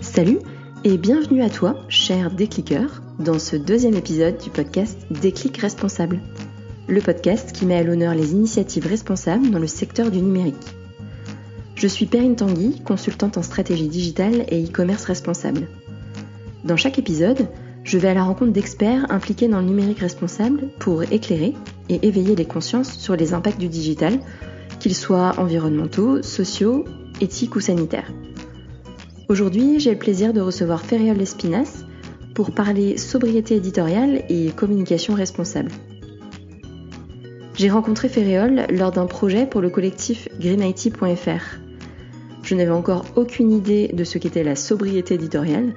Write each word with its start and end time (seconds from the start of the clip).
Salut 0.00 0.38
et 0.84 0.98
bienvenue 0.98 1.42
à 1.42 1.48
toi, 1.48 1.76
cher 1.88 2.30
décliqueur, 2.30 3.02
dans 3.18 3.38
ce 3.38 3.56
deuxième 3.56 3.94
épisode 3.94 4.36
du 4.36 4.50
podcast 4.50 5.06
Déclic 5.10 5.56
responsable, 5.56 6.20
le 6.86 7.00
podcast 7.00 7.52
qui 7.52 7.64
met 7.64 7.76
à 7.76 7.82
l'honneur 7.82 8.14
les 8.14 8.32
initiatives 8.32 8.86
responsables 8.86 9.50
dans 9.50 9.58
le 9.58 9.66
secteur 9.66 10.10
du 10.10 10.20
numérique. 10.20 10.74
Je 11.76 11.86
suis 11.86 12.04
Perrine 12.04 12.36
Tanguy, 12.36 12.82
consultante 12.82 13.38
en 13.38 13.42
stratégie 13.42 13.88
digitale 13.88 14.44
et 14.48 14.62
e-commerce 14.62 15.04
responsable. 15.04 15.68
Dans 16.64 16.76
chaque 16.76 16.98
épisode, 16.98 17.48
je 17.84 17.96
vais 17.96 18.08
à 18.08 18.14
la 18.14 18.24
rencontre 18.24 18.52
d'experts 18.52 19.10
impliqués 19.10 19.48
dans 19.48 19.60
le 19.60 19.66
numérique 19.66 20.00
responsable 20.00 20.68
pour 20.78 21.02
éclairer 21.04 21.54
et 21.88 22.06
éveiller 22.06 22.36
les 22.36 22.44
consciences 22.44 22.98
sur 22.98 23.16
les 23.16 23.32
impacts 23.32 23.60
du 23.60 23.68
digital, 23.68 24.20
qu'ils 24.80 24.96
soient 24.96 25.38
environnementaux, 25.38 26.22
sociaux, 26.22 26.84
éthiques 27.20 27.54
ou 27.54 27.60
sanitaires. 27.60 28.10
Aujourd'hui, 29.28 29.78
j'ai 29.78 29.92
le 29.92 29.98
plaisir 29.98 30.32
de 30.32 30.40
recevoir 30.40 30.82
Ferriol 30.82 31.16
Lespinas 31.16 31.84
pour 32.34 32.50
parler 32.50 32.96
sobriété 32.96 33.54
éditoriale 33.54 34.24
et 34.28 34.50
communication 34.50 35.14
responsable. 35.14 35.70
J'ai 37.54 37.70
rencontré 37.70 38.08
Ferréol 38.08 38.66
lors 38.70 38.90
d'un 38.90 39.06
projet 39.06 39.46
pour 39.46 39.60
le 39.60 39.70
collectif 39.70 40.28
greenIT.fr, 40.40 41.60
je 42.50 42.54
n'avais 42.56 42.70
encore 42.70 43.04
aucune 43.14 43.52
idée 43.52 43.88
de 43.92 44.02
ce 44.02 44.18
qu'était 44.18 44.42
la 44.42 44.56
sobriété 44.56 45.14
éditoriale. 45.14 45.74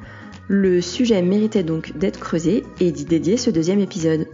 Le 0.47 0.81
sujet 0.81 1.21
méritait 1.21 1.63
donc 1.63 1.95
d'être 1.97 2.19
creusé 2.19 2.63
et 2.79 2.91
d'y 2.91 3.05
dédier 3.05 3.37
ce 3.37 3.49
deuxième 3.49 3.79
épisode. 3.79 4.27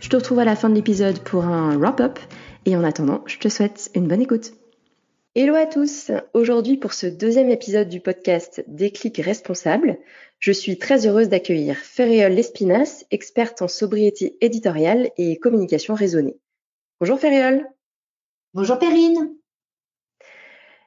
Je 0.00 0.08
te 0.08 0.16
retrouve 0.16 0.38
à 0.38 0.44
la 0.44 0.56
fin 0.56 0.68
de 0.68 0.74
l'épisode 0.74 1.18
pour 1.18 1.46
un 1.46 1.76
wrap-up 1.76 2.18
et 2.68 2.76
en 2.76 2.84
attendant, 2.84 3.22
je 3.24 3.38
te 3.38 3.48
souhaite 3.48 3.90
une 3.94 4.08
bonne 4.08 4.20
écoute. 4.20 4.52
Hello 5.34 5.54
à 5.54 5.64
tous 5.64 6.10
Aujourd'hui 6.34 6.76
pour 6.76 6.92
ce 6.92 7.06
deuxième 7.06 7.48
épisode 7.48 7.88
du 7.88 8.00
podcast 8.00 8.62
Déclic 8.66 9.16
responsable, 9.16 9.96
je 10.38 10.52
suis 10.52 10.78
très 10.78 11.06
heureuse 11.06 11.30
d'accueillir 11.30 11.78
Ferréol 11.78 12.32
Lespinas, 12.32 13.04
experte 13.10 13.62
en 13.62 13.68
sobriété 13.68 14.36
éditoriale 14.42 15.10
et 15.16 15.38
communication 15.38 15.94
raisonnée. 15.94 16.36
Bonjour 17.00 17.18
Ferréol 17.18 17.66
Bonjour 18.52 18.78
Perrine 18.78 19.34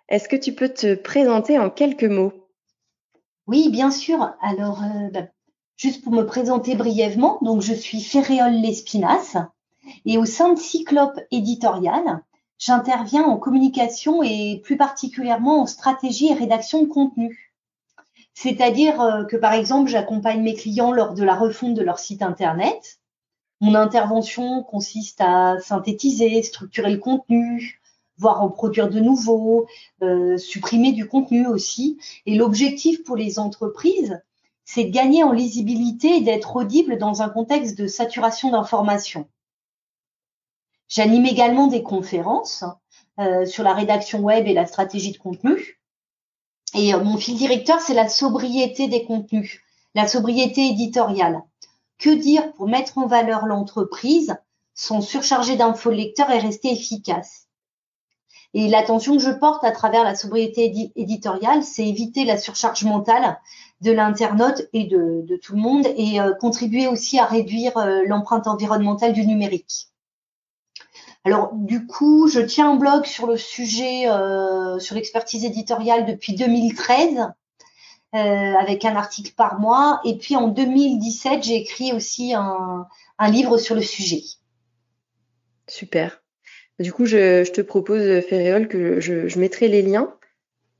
est-ce 0.08 0.28
que 0.28 0.36
tu 0.36 0.54
peux 0.54 0.68
te 0.68 0.94
présenter 0.94 1.58
en 1.58 1.70
quelques 1.70 2.04
mots? 2.04 2.34
Oui, 3.48 3.70
bien 3.72 3.92
sûr. 3.92 4.36
Alors, 4.42 4.84
euh, 4.84 5.10
bah, 5.10 5.28
juste 5.78 6.04
pour 6.04 6.12
me 6.12 6.24
présenter 6.24 6.76
brièvement, 6.76 7.40
donc 7.42 7.62
je 7.62 7.74
suis 7.74 8.02
Ferréole 8.02 8.60
Lespinasse 8.62 9.38
et 10.06 10.18
au 10.18 10.26
sein 10.26 10.54
de 10.54 10.60
Cyclope 10.60 11.20
Éditorial, 11.32 12.22
j'interviens 12.58 13.24
en 13.24 13.38
communication 13.38 14.24
et 14.24 14.62
plus 14.64 14.78
particulièrement 14.78 15.62
en 15.62 15.66
stratégie 15.66 16.28
et 16.28 16.34
rédaction 16.34 16.84
de 16.84 16.88
contenu. 16.88 17.52
C'est-à-dire 18.34 19.02
euh, 19.02 19.24
que 19.26 19.36
par 19.36 19.54
exemple, 19.54 19.90
j'accompagne 19.90 20.42
mes 20.42 20.54
clients 20.54 20.92
lors 20.92 21.14
de 21.14 21.24
la 21.24 21.36
refonte 21.36 21.74
de 21.74 21.84
leur 21.84 22.00
site 22.00 22.22
internet. 22.22 23.00
Mon 23.60 23.76
intervention 23.76 24.64
consiste 24.64 25.22
à 25.22 25.60
synthétiser, 25.60 26.42
structurer 26.42 26.92
le 26.92 26.98
contenu, 26.98 27.82
voire 28.18 28.42
en 28.42 28.50
produire 28.50 28.90
de 28.90 29.00
nouveaux, 29.00 29.68
euh, 30.02 30.38
supprimer 30.38 30.92
du 30.92 31.08
contenu 31.08 31.48
aussi. 31.48 32.00
Et 32.26 32.36
l'objectif 32.36 33.04
pour 33.04 33.16
les 33.16 33.40
entreprises, 33.40 34.22
c'est 34.66 34.86
de 34.86 34.92
gagner 34.92 35.24
en 35.24 35.32
lisibilité 35.32 36.18
et 36.18 36.22
d'être 36.22 36.56
audible 36.56 36.98
dans 36.98 37.22
un 37.22 37.30
contexte 37.30 37.78
de 37.78 37.88
saturation 37.88 38.52
d'informations. 38.52 39.28
J'anime 40.92 41.26
également 41.26 41.68
des 41.68 41.84
conférences 41.84 42.66
euh, 43.18 43.46
sur 43.46 43.64
la 43.64 43.74
rédaction 43.74 44.20
web 44.20 44.46
et 44.46 44.54
la 44.54 44.66
stratégie 44.66 45.14
de 45.14 45.18
contenu. 45.18 45.80
Et 46.76 46.94
euh, 46.94 47.02
mon 47.02 47.16
fil 47.16 47.38
directeur, 47.38 47.80
c'est 47.80 47.94
la 47.94 48.10
sobriété 48.10 48.90
des 48.90 49.06
contenus, 49.06 49.62
la 49.96 50.06
sobriété 50.06 50.68
éditoriale. 50.68 51.44
Que 51.98 52.10
dire 52.10 52.52
pour 52.54 52.68
mettre 52.68 52.98
en 52.98 53.08
valeur 53.08 53.46
l'entreprise 53.46 54.36
sans 54.74 55.00
surcharger 55.00 55.56
d'infos 55.56 55.92
lecteurs 55.92 56.30
et 56.30 56.40
rester 56.40 56.74
efficace? 56.74 57.48
Et 58.54 58.68
l'attention 58.68 59.16
que 59.16 59.24
je 59.24 59.32
porte 59.32 59.64
à 59.64 59.72
travers 59.72 60.04
la 60.04 60.16
sobriété 60.16 60.92
éditoriale, 60.98 61.64
c'est 61.64 61.88
éviter 61.88 62.26
la 62.26 62.38
surcharge 62.38 62.84
mentale 62.84 63.40
de 63.80 63.94
l'internaute 63.94 64.64
et 64.74 64.88
de, 64.88 65.40
tout 65.42 65.56
le 65.56 65.62
monde 65.62 65.88
et 65.96 66.20
euh, 66.20 66.34
contribuer 66.34 66.90
aussi 66.90 67.18
à 67.18 67.26
réduire 67.26 67.72
l'empreinte 68.08 68.48
environnementale 68.48 69.14
du 69.14 69.26
numérique. 69.26 69.91
Alors 71.24 71.52
du 71.54 71.86
coup, 71.86 72.28
je 72.28 72.40
tiens 72.40 72.72
un 72.72 72.76
blog 72.76 73.06
sur 73.06 73.28
le 73.28 73.38
sujet, 73.38 74.10
euh, 74.10 74.80
sur 74.80 74.96
l'expertise 74.96 75.46
éditoriale 75.46 76.06
depuis 76.06 76.36
2013, 76.36 77.28
avec 78.14 78.84
un 78.86 78.96
article 78.96 79.34
par 79.36 79.60
mois. 79.60 80.02
Et 80.04 80.18
puis 80.18 80.36
en 80.36 80.48
2017, 80.48 81.44
j'ai 81.44 81.56
écrit 81.56 81.94
aussi 81.94 82.34
un, 82.34 82.88
un 83.20 83.30
livre 83.30 83.58
sur 83.58 83.76
le 83.76 83.82
sujet. 83.82 84.24
Super. 85.68 86.22
Du 86.80 86.92
coup, 86.92 87.06
je, 87.06 87.50
te 87.50 87.62
propose, 87.62 88.22
Ferréol, 88.26 88.68
que 88.68 89.00
je, 89.00 89.40
mettrai 89.40 89.68
les 89.68 89.84
liens 89.84 90.14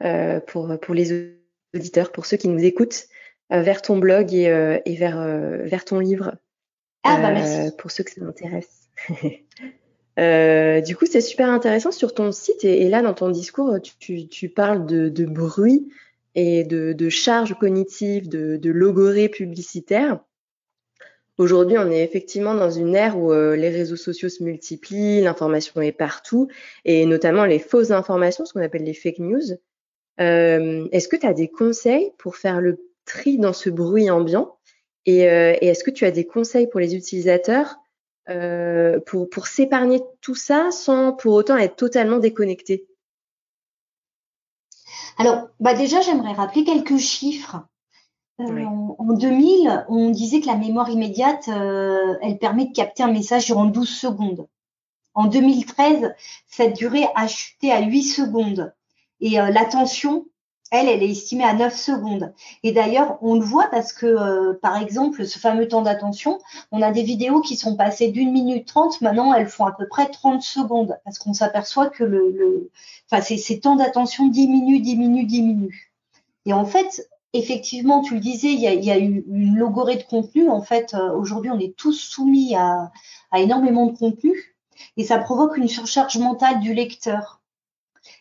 euh, 0.04 0.40
pour, 0.40 0.68
pour 0.80 0.96
les 0.96 1.38
auditeurs, 1.76 2.12
pour 2.12 2.26
ceux 2.26 2.38
qui 2.38 2.48
nous 2.48 2.64
écoutent, 2.64 3.06
euh, 3.54 3.62
vers 3.62 3.84
ton 3.84 4.00
blog 4.00 4.34
et, 4.34 4.50
euh, 4.50 4.80
vers, 4.88 5.20
vers 5.64 5.86
ton 5.86 6.00
livre. 6.00 6.36
Ah, 7.04 7.18
bah 7.22 7.32
merci. 7.32 7.76
Pour 7.78 7.92
ceux 7.92 8.04
que 8.04 8.12
ça 8.12 8.24
intéresse. 8.24 8.90
du 10.18 10.96
coup, 10.96 11.06
c'est 11.06 11.22
super 11.22 11.50
intéressant 11.50 11.92
sur 11.92 12.14
ton 12.14 12.32
site 12.32 12.64
et, 12.64 12.90
là, 12.90 13.02
dans 13.02 13.14
ton 13.14 13.30
discours, 13.30 13.78
tu, 14.00 14.50
parles 14.50 14.86
de, 14.86 15.26
bruit 15.26 15.90
et 16.36 16.64
de, 16.64 16.94
de 16.94 17.10
charge 17.10 17.58
cognitive, 17.58 18.30
de, 18.30 18.58
de 18.58 18.72
logorée 18.72 19.30
publicitaire. 19.30 20.20
Aujourd'hui, 21.42 21.78
on 21.80 21.90
est 21.90 22.04
effectivement 22.04 22.54
dans 22.54 22.70
une 22.70 22.96
ère 22.96 23.18
où 23.18 23.34
euh, 23.34 23.56
les 23.56 23.70
réseaux 23.70 23.96
sociaux 23.96 24.30
se 24.30 24.44
multiplient, 24.44 25.22
l'information 25.22 25.82
est 25.82 25.92
partout, 25.92 26.50
et 26.86 27.06
notamment 27.08 27.46
les 27.46 27.58
fausses 27.58 27.90
informations, 27.90 28.46
ce 28.46 28.54
qu'on 28.54 28.62
appelle 28.62 28.84
les 28.84 28.94
fake 28.94 29.18
news. 29.18 29.42
Euh, 30.20 30.88
est-ce 30.92 31.08
que 31.08 31.16
tu 31.16 31.26
as 31.26 31.34
des 31.34 31.48
conseils 31.48 32.12
pour 32.20 32.36
faire 32.36 32.62
le 32.62 32.86
tri 33.06 33.40
dans 33.40 33.54
ce 33.54 33.72
bruit 33.72 34.12
ambiant 34.12 34.56
Et, 35.08 35.28
euh, 35.28 35.56
est-ce 35.62 35.84
que 35.84 35.90
tu 35.90 36.06
as 36.06 36.12
des 36.12 36.26
conseils 36.26 36.68
pour 36.68 36.80
les 36.80 36.96
utilisateurs 36.96 37.78
pour, 39.06 39.30
pour 39.30 39.48
s'épargner 39.48 40.02
tout 40.22 40.36
ça 40.36 40.72
sans 40.72 41.14
pour 41.14 41.34
autant 41.34 41.58
être 41.58 41.76
totalement 41.76 42.18
déconnecté 42.18 42.86
Alors, 45.18 45.50
bah 45.60 45.74
déjà, 45.74 46.02
j'aimerais 46.02 46.34
rappeler 46.34 46.64
quelques 46.64 46.98
chiffres. 46.98 47.66
Euh, 48.50 48.66
en, 48.98 49.14
2000, 49.14 49.86
on 49.90 50.10
disait 50.10 50.42
que 50.42 50.48
la 50.48 50.56
mémoire 50.56 50.90
immédiate, 50.90 51.48
euh, 51.50 52.16
elle 52.22 52.38
permet 52.38 52.66
de 52.66 52.74
capter 52.74 53.04
un 53.04 53.12
message 53.12 53.46
durant 53.46 53.66
12 53.66 53.88
secondes. 53.88 54.48
En 55.14 55.26
2013, 55.26 56.14
cette 56.48 56.76
durée 56.76 57.06
a 57.16 57.28
chuté 57.28 57.72
à 57.72 57.82
8 57.82 58.04
secondes. 58.04 58.74
Et 59.20 59.40
euh, 59.40 59.50
l'attention, 59.50 60.26
elle, 60.72 60.88
elle 60.88 61.04
est 61.04 61.12
estimée 61.12 61.44
à 61.44 61.54
9 61.54 61.76
secondes. 61.76 62.34
Et 62.64 62.72
d'ailleurs, 62.72 63.18
on 63.22 63.36
le 63.36 63.46
voit 63.46 63.68
parce 63.70 63.94
que, 63.94 64.54
par 64.62 64.82
exemple, 64.82 65.26
ce 65.26 65.38
fameux 65.38 65.68
temps 65.68 65.82
d'attention, 65.82 66.40
on 66.72 66.82
a 66.82 66.92
des 66.92 67.04
vidéos 67.04 67.42
qui 67.42 67.56
sont 67.56 67.76
passées 67.76 68.10
d'une 68.10 68.32
minute 68.32 68.68
trente, 68.68 69.02
maintenant 69.02 69.34
elles 69.34 69.50
font 69.50 69.66
à 69.66 69.74
peu 69.74 69.88
près 69.88 70.08
30 70.08 70.42
secondes, 70.42 70.98
parce 71.04 71.20
qu'on 71.20 71.34
s'aperçoit 71.34 71.90
que 71.90 72.04
le, 72.04 72.32
le 72.32 72.72
enfin, 73.12 73.22
ces, 73.22 73.60
temps 73.60 73.76
d'attention 73.76 74.28
diminuent, 74.28 74.82
diminuent, 74.82 75.26
diminuent. 75.26 75.92
Et 76.46 76.54
en 76.54 76.66
fait, 76.66 77.08
effectivement, 77.34 78.02
tu 78.02 78.16
le 78.16 78.20
disais, 78.20 78.52
il 78.54 78.60
y 78.60 78.92
a, 78.92 79.00
eu 79.00 79.24
une 79.28 79.56
logorée 79.58 79.98
de 79.98 80.04
contenu. 80.04 80.50
En 80.50 80.62
fait, 80.62 80.94
euh, 80.94 81.12
aujourd'hui, 81.14 81.52
on 81.52 81.60
est 81.60 81.76
tous 81.76 81.94
soumis 81.94 82.56
à, 82.56 82.92
énormément 83.36 83.88
de 83.88 83.98
contenu 83.98 84.56
et 84.98 85.04
ça 85.04 85.18
provoque 85.20 85.58
une 85.58 85.70
surcharge 85.70 86.18
mentale 86.18 86.60
du 86.60 86.74
lecteur. 86.74 87.42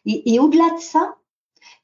Et, 0.07 0.39
au-delà 0.39 0.71
de 0.77 0.81
ça, 0.81 1.17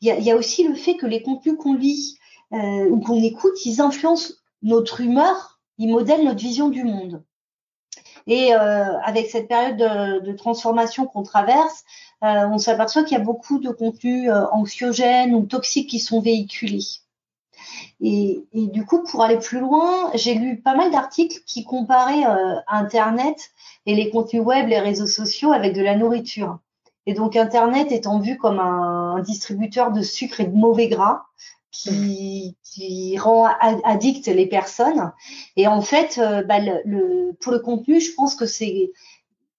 il 0.01 0.09
y, 0.09 0.31
a, 0.31 0.37
aussi 0.37 0.67
le 0.67 0.75
fait 0.75 0.97
que 0.97 1.07
les 1.07 1.23
contenus 1.23 1.57
qu'on 1.59 1.75
lit 1.75 2.19
euh, 2.53 2.89
ou 2.89 3.01
qu'on 3.01 3.23
écoute, 3.23 3.65
ils 3.65 3.81
influencent 3.81 4.35
notre 4.63 5.01
humeur, 5.01 5.61
ils 5.79 5.89
modèlent 5.89 6.25
notre 6.25 6.41
vision 6.41 6.69
du 6.69 6.85
monde. 6.85 7.23
Et 8.27 8.55
euh, 8.55 8.99
avec 9.01 9.31
cette 9.31 9.49
période 9.49 9.77
de, 9.77 10.33
transformation 10.33 11.07
qu'on 11.07 11.23
traverse, 11.23 11.85
on 12.23 12.59
s'aperçoit 12.59 13.05
qu'il 13.05 13.17
y 13.17 13.21
a 13.21 13.25
beaucoup 13.25 13.61
de 13.61 13.71
contenus 13.71 14.31
anxiogènes 14.51 15.35
ou 15.35 15.47
toxiques 15.47 15.91
qui 15.91 16.01
sont 16.01 16.21
véhiculés. 16.21 16.83
Et, 18.01 18.45
du 18.53 18.85
coup, 18.85 19.03
pour 19.05 19.23
aller 19.23 19.39
plus 19.39 19.61
loin, 19.61 20.11
j'ai 20.15 20.35
lu 20.35 20.61
pas 20.61 20.75
mal 20.75 20.91
d'articles 20.91 21.41
qui 21.47 21.65
comparaient 21.65 22.27
euh, 22.27 22.57
Internet 22.69 23.51
et 23.87 23.95
les 23.95 24.11
contenus 24.11 24.43
web, 24.43 24.69
les 24.69 24.81
réseaux 24.81 25.07
sociaux 25.07 25.53
avec 25.53 25.75
de 25.75 25.83
la 25.83 25.97
nourriture. 25.97 26.59
Et 27.07 27.15
donc 27.15 27.37
Internet 27.37 27.93
étant 27.93 28.19
vu 28.19 28.37
comme 28.37 28.59
un, 28.59 29.21
distributeur 29.21 29.93
de 29.93 30.03
sucre 30.03 30.41
et 30.41 30.47
de 30.47 30.55
mauvais 30.55 30.89
gras 30.89 31.25
qui, 31.71 32.57
qui 32.63 33.17
rend 33.19 33.49
addict 33.85 34.27
les 34.27 34.47
personnes. 34.47 35.13
Et 35.57 35.67
en 35.67 35.81
fait, 35.81 36.19
euh, 36.19 36.43
bah, 36.43 36.59
le, 36.61 37.33
pour 37.41 37.53
le 37.53 37.61
contenu, 37.61 38.01
je 38.01 38.13
pense 38.15 38.35
que 38.35 38.47
c'est 38.47 38.91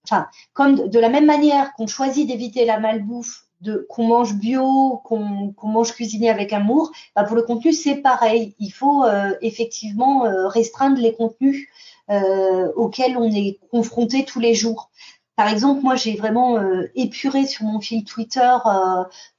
enfin, 0.04 0.28
comme 0.54 0.88
de 0.88 1.00
la 1.00 1.10
même 1.10 1.26
manière 1.26 1.74
qu'on 1.74 1.88
choisit 1.88 2.28
d'éviter 2.28 2.66
la 2.66 2.80
malbouffe, 2.80 3.48
de 3.62 3.86
qu'on 3.90 4.08
mange 4.08 4.36
bio, 4.36 5.02
qu'on 5.04 5.54
mange 5.64 5.94
cuisiné 5.94 6.30
avec 6.30 6.54
amour, 6.54 6.92
bah 7.16 7.24
pour 7.24 7.36
le 7.36 7.42
contenu 7.42 7.74
c'est 7.74 7.96
pareil. 7.96 8.56
Il 8.60 8.70
faut 8.70 9.04
euh, 9.04 9.34
effectivement 9.42 10.26
euh, 10.26 10.48
restreindre 10.48 11.02
les 11.02 11.14
contenus 11.14 11.68
euh, 12.10 12.72
auxquels 12.76 13.18
on 13.18 13.32
est 13.32 13.60
confronté 13.72 14.26
tous 14.26 14.40
les 14.40 14.54
jours. 14.54 14.92
Par 15.38 15.48
exemple, 15.48 15.82
moi 15.84 15.96
j'ai 15.96 16.18
vraiment 16.18 16.60
épuré 16.96 17.46
sur 17.46 17.64
mon 17.64 17.80
fil 17.80 18.04
Twitter 18.04 18.52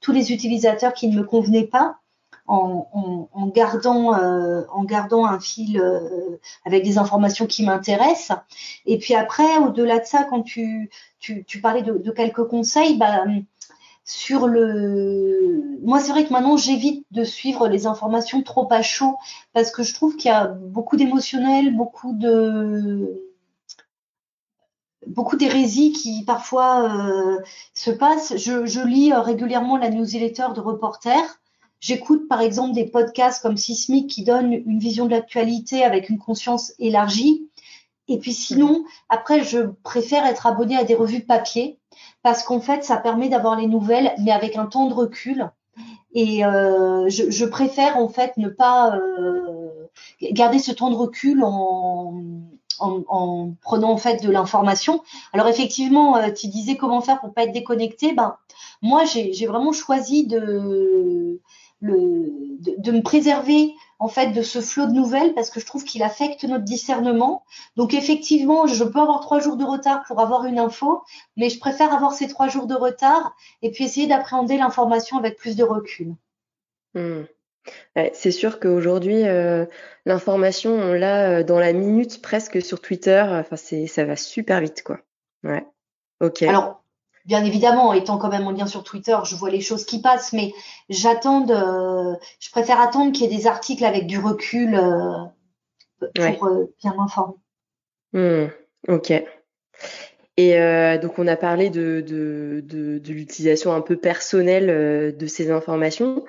tous 0.01 0.11
les 0.11 0.31
utilisateurs 0.31 0.93
qui 0.93 1.07
ne 1.07 1.17
me 1.17 1.23
convenaient 1.23 1.67
pas 1.67 1.99
en, 2.49 3.51
gardant, 3.53 4.15
euh, 4.15 4.63
en 4.71 4.83
gardant 4.83 5.25
un 5.25 5.39
fil 5.39 5.79
euh, 5.79 6.39
avec 6.65 6.83
des 6.83 6.97
informations 6.97 7.45
qui 7.45 7.63
m'intéressent. 7.63 8.37
Et 8.85 8.97
puis 8.97 9.13
après, 9.13 9.57
au-delà 9.57 9.99
de 9.99 10.05
ça, 10.05 10.25
quand 10.29 10.41
tu, 10.41 10.89
tu, 11.19 11.43
tu 11.45 11.61
parlais 11.61 11.83
de, 11.83 11.93
de, 11.93 12.11
quelques 12.11 12.45
conseils, 12.45 12.97
bah, 12.97 13.23
sur 14.03 14.47
le, 14.47 15.77
moi 15.83 15.99
c'est 15.99 16.11
vrai 16.11 16.25
que 16.25 16.33
maintenant 16.33 16.57
j'évite 16.57 17.05
de 17.11 17.23
suivre 17.23 17.67
les 17.67 17.85
informations 17.85 18.41
trop 18.41 18.67
à 18.71 18.81
chaud 18.81 19.17
parce 19.53 19.69
que 19.69 19.83
je 19.83 19.93
trouve 19.93 20.15
qu'il 20.15 20.31
y 20.31 20.33
a 20.33 20.47
beaucoup 20.47 20.97
d'émotionnel, 20.97 21.75
beaucoup 21.75 22.13
de 22.13 23.28
beaucoup 25.07 25.37
d'hérésies 25.37 25.91
qui 25.93 26.23
parfois 26.23 26.89
euh, 26.89 27.39
se 27.73 27.91
passent. 27.91 28.35
Je, 28.37 28.65
je 28.65 28.81
lis 28.81 29.13
régulièrement 29.13 29.77
la 29.77 29.89
newsletter 29.89 30.47
de 30.55 30.59
reporters 30.61 31.39
J'écoute 31.79 32.27
par 32.27 32.41
exemple 32.41 32.73
des 32.73 32.85
podcasts 32.85 33.41
comme 33.41 33.55
Sismic 33.55 34.09
qui 34.09 34.23
donnent 34.23 34.51
une 34.51 34.79
vision 34.79 35.05
de 35.05 35.11
l'actualité 35.11 35.83
avec 35.83 36.09
une 36.09 36.19
conscience 36.19 36.73
élargie. 36.77 37.49
Et 38.09 38.17
puis 38.17 38.33
sinon, 38.33 38.83
après, 39.07 39.43
je 39.43 39.59
préfère 39.83 40.25
être 40.25 40.45
abonné 40.45 40.75
à 40.75 40.83
des 40.83 40.95
revues 40.95 41.21
papier 41.21 41.79
parce 42.21 42.43
qu'en 42.43 42.59
fait, 42.59 42.83
ça 42.83 42.97
permet 42.97 43.29
d'avoir 43.29 43.55
les 43.55 43.67
nouvelles, 43.67 44.13
mais 44.19 44.31
avec 44.31 44.57
un 44.57 44.65
temps 44.65 44.87
de 44.87 44.93
recul. 44.93 45.49
Et 46.13 46.43
euh, 46.43 47.07
je, 47.07 47.29
je, 47.29 47.45
préfère 47.45 47.97
en 47.97 48.09
fait 48.09 48.35
ne 48.35 48.49
pas 48.49 48.95
euh, 48.95 49.69
garder 50.21 50.59
ce 50.59 50.71
temps 50.71 50.89
de 50.89 50.95
recul 50.95 51.43
en, 51.43 52.21
en, 52.79 53.03
en 53.07 53.53
prenant 53.61 53.91
en 53.91 53.97
fait 53.97 54.23
de 54.23 54.29
l'information. 54.29 55.03
Alors 55.33 55.47
effectivement, 55.47 56.17
euh, 56.17 56.31
tu 56.31 56.47
disais 56.47 56.77
comment 56.77 57.01
faire 57.01 57.19
pour 57.19 57.33
pas 57.33 57.43
être 57.43 57.53
déconnecté. 57.53 58.13
Ben 58.13 58.37
moi, 58.81 59.03
j'ai 59.05 59.45
vraiment 59.45 59.73
choisi 59.73 60.25
de 60.25 61.39
de, 61.81 62.91
me 62.91 63.01
préserver 63.01 63.73
en 63.99 64.07
fait 64.07 64.31
de 64.31 64.41
ce 64.41 64.61
flot 64.61 64.87
de 64.87 64.91
nouvelles 64.91 65.33
parce 65.33 65.49
que 65.49 65.59
je 65.59 65.65
trouve 65.65 65.83
qu'il 65.83 66.03
affecte 66.03 66.43
notre 66.43 66.63
discernement. 66.63 67.43
Donc 67.75 67.93
effectivement, 67.93 68.67
je 68.67 68.83
peux 68.83 68.99
avoir 68.99 69.21
trois 69.21 69.39
jours 69.39 69.57
de 69.57 69.63
retard 69.63 70.03
pour 70.07 70.19
avoir 70.19 70.45
une 70.45 70.59
info, 70.59 71.03
mais 71.37 71.49
je 71.49 71.59
préfère 71.59 71.93
avoir 71.93 72.13
ces 72.13 72.27
trois 72.27 72.47
jours 72.47 72.67
de 72.67 72.75
retard 72.75 73.35
et 73.61 73.71
puis 73.71 73.85
essayer 73.85 74.07
d'appréhender 74.07 74.57
l'information 74.57 75.17
avec 75.17 75.37
plus 75.37 75.55
de 75.55 75.63
recul. 75.63 76.15
C'est 78.13 78.31
sûr 78.31 78.59
qu'aujourd'hui, 78.59 79.27
euh, 79.27 79.65
l'information, 80.05 80.71
on 80.71 80.93
l'a 80.93 81.29
euh, 81.29 81.43
dans 81.43 81.59
la 81.59 81.73
minute 81.73 82.21
presque 82.21 82.61
sur 82.61 82.81
Twitter. 82.81 83.23
Enfin, 83.27 83.55
c'est, 83.55 83.87
ça 83.87 84.05
va 84.05 84.15
super 84.15 84.61
vite, 84.61 84.83
quoi. 84.83 84.99
Ouais. 85.43 85.65
Ok. 86.21 86.43
Alors, 86.43 86.83
bien 87.25 87.43
évidemment, 87.43 87.93
étant 87.93 88.17
quand 88.17 88.29
même 88.29 88.47
en 88.47 88.51
lien 88.51 88.67
sur 88.67 88.83
Twitter, 88.83 89.17
je 89.23 89.35
vois 89.35 89.49
les 89.49 89.61
choses 89.61 89.85
qui 89.85 90.01
passent, 90.01 90.33
mais 90.33 90.53
j'attends 90.89 91.41
de, 91.41 92.17
je 92.39 92.49
préfère 92.51 92.79
attendre 92.79 93.11
qu'il 93.11 93.29
y 93.29 93.33
ait 93.33 93.37
des 93.37 93.47
articles 93.47 93.85
avec 93.85 94.07
du 94.07 94.19
recul 94.19 94.75
euh, 94.75 95.25
pour 95.99 96.49
bien 96.81 96.93
m'informer. 96.95 97.35
Hmm, 98.13 98.47
ok. 98.87 99.11
Et 100.37 100.57
euh, 100.57 100.97
donc 100.97 101.19
on 101.19 101.27
a 101.27 101.35
parlé 101.35 101.69
de, 101.69 102.01
de, 102.05 102.61
de, 102.65 103.13
l'utilisation 103.13 103.73
un 103.73 103.81
peu 103.81 103.97
personnelle 103.97 105.15
de 105.15 105.27
ces 105.27 105.51
informations. 105.51 106.25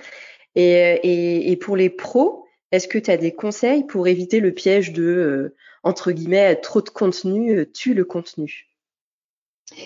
Et, 0.56 1.50
et, 1.52 1.56
pour 1.56 1.76
les 1.76 1.90
pros, 1.90 2.44
est-ce 2.72 2.88
que 2.88 2.98
tu 2.98 3.10
as 3.10 3.16
des 3.16 3.32
conseils 3.32 3.84
pour 3.84 4.08
éviter 4.08 4.40
le 4.40 4.52
piège 4.52 4.92
de, 4.92 5.54
entre 5.82 6.12
guillemets, 6.12 6.56
trop 6.56 6.82
de 6.82 6.88
contenu 6.88 7.70
tue 7.72 7.94
le 7.94 8.04
contenu? 8.04 8.70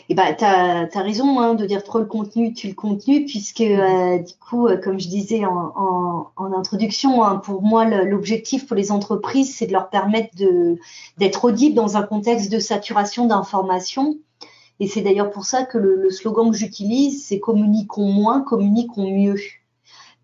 Eh 0.09 0.15
ben, 0.15 0.35
tu 0.35 0.45
as, 0.45 0.89
raison 0.95 1.41
hein, 1.41 1.55
de 1.55 1.67
dire 1.67 1.85
trop 1.85 1.99
le 1.99 2.07
contenu, 2.07 2.55
tu 2.55 2.69
le 2.69 2.75
contenu, 2.75 3.27
puisque 3.27 3.61
euh, 3.61 4.19
du 4.19 4.33
coup, 4.35 4.67
euh, 4.67 4.79
comme 4.79 4.99
je 4.99 5.09
disais 5.09 5.45
en, 5.45 6.31
introduction, 6.57 7.23
hein, 7.23 7.37
pour 7.37 7.63
moi, 7.63 7.85
l'objectif 7.85 8.67
pour 8.67 8.77
les 8.77 8.91
entreprises, 8.91 9.55
c'est 9.55 9.67
de 9.67 9.73
leur 9.73 9.91
permettre 9.91 10.35
d'être 11.19 11.45
audibles 11.45 11.75
dans 11.75 11.97
un 11.97 12.03
contexte 12.03 12.51
de 12.51 12.59
saturation 12.59 13.27
d'informations. 13.27 14.17
Et 14.81 14.89
c'est 14.89 15.03
d'ailleurs 15.03 15.31
pour 15.31 15.45
ça 15.45 15.65
que 15.65 15.79
le 15.79 16.11
slogan 16.11 16.51
que 16.51 16.57
j'utilise, 16.57 17.27
c'est 17.27 17.39
communiquons 17.39 18.07
moins, 18.07 18.41
communiquons 18.41 19.11
mieux. 19.11 19.37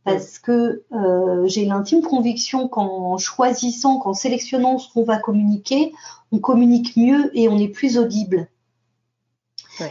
Parce 0.05 0.38
que 0.38 0.82
euh, 0.93 1.47
j'ai 1.47 1.64
l'intime 1.67 2.02
conviction 2.02 2.69
qu'en 2.69 3.19
choisissant, 3.19 3.99
qu'en 3.99 4.14
sélectionnant 4.14 4.79
ce 4.79 4.91
qu'on 4.93 5.05
va 5.05 5.19
communiquer, 5.19 5.93
on 6.32 6.38
communique 6.38 6.97
mieux 6.97 7.31
et 7.38 7.49
on 7.49 7.58
est 7.58 7.69
plus 7.69 7.99
audible. 7.99 8.49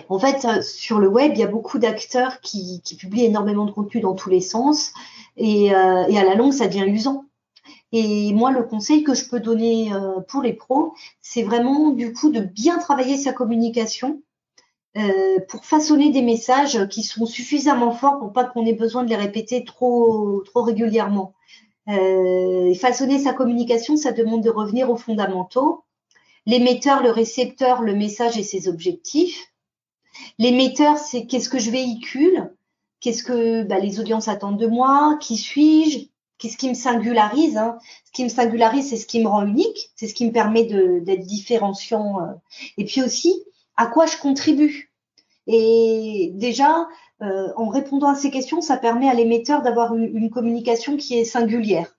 En 0.09 0.19
fait, 0.19 0.45
euh, 0.45 0.61
sur 0.61 0.99
le 0.99 1.07
web, 1.07 1.31
il 1.33 1.39
y 1.39 1.43
a 1.43 1.47
beaucoup 1.47 1.79
d'acteurs 1.79 2.41
qui, 2.41 2.81
publient 2.97 3.25
énormément 3.25 3.65
de 3.65 3.71
contenu 3.71 4.01
dans 4.01 4.13
tous 4.13 4.29
les 4.29 4.41
sens 4.41 4.93
et, 5.37 5.73
euh, 5.73 6.03
à 6.03 6.23
la 6.23 6.35
longue, 6.35 6.53
ça 6.53 6.67
devient 6.67 6.85
usant. 6.87 7.25
Et 7.91 8.33
moi, 8.33 8.51
le 8.51 8.63
conseil 8.63 9.03
que 9.03 9.15
je 9.15 9.27
peux 9.27 9.39
donner 9.39 9.91
euh, 9.93 10.19
pour 10.27 10.43
les 10.43 10.53
pros, 10.53 10.93
c'est 11.21 11.43
vraiment 11.43 11.89
du 11.89 12.13
coup 12.13 12.29
de 12.29 12.39
bien 12.39 12.77
travailler 12.77 13.17
sa 13.17 13.33
communication 13.33 14.21
pour 15.47 15.65
façonner 15.65 16.09
des 16.09 16.21
messages 16.21 16.87
qui 16.87 17.03
sont 17.03 17.25
suffisamment 17.25 17.91
forts 17.91 18.19
pour 18.19 18.33
pas 18.33 18.45
qu'on 18.45 18.65
ait 18.65 18.73
besoin 18.73 19.03
de 19.03 19.09
les 19.09 19.15
répéter 19.15 19.63
trop 19.63 20.41
trop 20.45 20.61
régulièrement. 20.63 21.33
façonner 21.87 23.19
sa 23.19 23.33
communication, 23.33 23.97
ça 23.97 24.11
demande 24.11 24.43
de 24.43 24.49
revenir 24.49 24.89
aux 24.89 24.97
fondamentaux. 24.97 25.83
L'émetteur, 26.45 27.03
le 27.03 27.11
récepteur, 27.11 27.81
le 27.81 27.93
message 27.95 28.37
et 28.37 28.43
ses 28.43 28.67
objectifs. 28.67 29.49
L'émetteur, 30.37 30.97
c'est 30.97 31.25
qu'est-ce 31.25 31.49
que 31.49 31.59
je 31.59 31.71
véhicule, 31.71 32.51
qu'est-ce 32.99 33.23
que 33.23 33.63
bah, 33.63 33.79
les 33.79 33.99
audiences 33.99 34.27
attendent 34.27 34.59
de 34.59 34.67
moi, 34.67 35.17
qui 35.21 35.37
suis-je, 35.37 36.07
qu'est-ce 36.37 36.57
qui 36.57 36.69
me 36.69 36.73
singularise. 36.73 37.57
Hein? 37.57 37.77
Ce 38.05 38.11
qui 38.11 38.23
me 38.23 38.29
singularise, 38.29 38.89
c'est 38.89 38.97
ce 38.97 39.05
qui 39.05 39.21
me 39.21 39.27
rend 39.27 39.45
unique, 39.45 39.91
c'est 39.95 40.07
ce 40.07 40.13
qui 40.13 40.25
me 40.25 40.31
permet 40.31 40.63
d'être 40.63 41.25
différenciant. 41.25 42.21
Euh. 42.21 42.33
Et 42.77 42.85
puis 42.85 43.03
aussi, 43.03 43.43
à 43.77 43.87
quoi 43.87 44.05
je 44.05 44.17
contribue? 44.17 44.88
Et 45.47 46.31
déjà, 46.35 46.87
euh, 47.21 47.51
en 47.55 47.67
répondant 47.67 48.09
à 48.09 48.15
ces 48.15 48.31
questions, 48.31 48.61
ça 48.61 48.77
permet 48.77 49.09
à 49.09 49.13
l'émetteur 49.13 49.61
d'avoir 49.61 49.95
une, 49.95 50.29
communication 50.29 50.97
qui 50.97 51.17
est 51.17 51.25
singulière. 51.25 51.95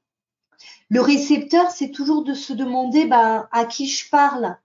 Le 0.88 1.00
récepteur, 1.00 1.71
c'est 1.71 1.91
toujours 1.91 2.25
de 2.25 2.35
se 2.35 2.53
demander 2.53 3.07
bah, 3.07 3.49
à 3.53 3.65
qui 3.65 3.87
je 3.87 4.09
parle, 4.11 4.57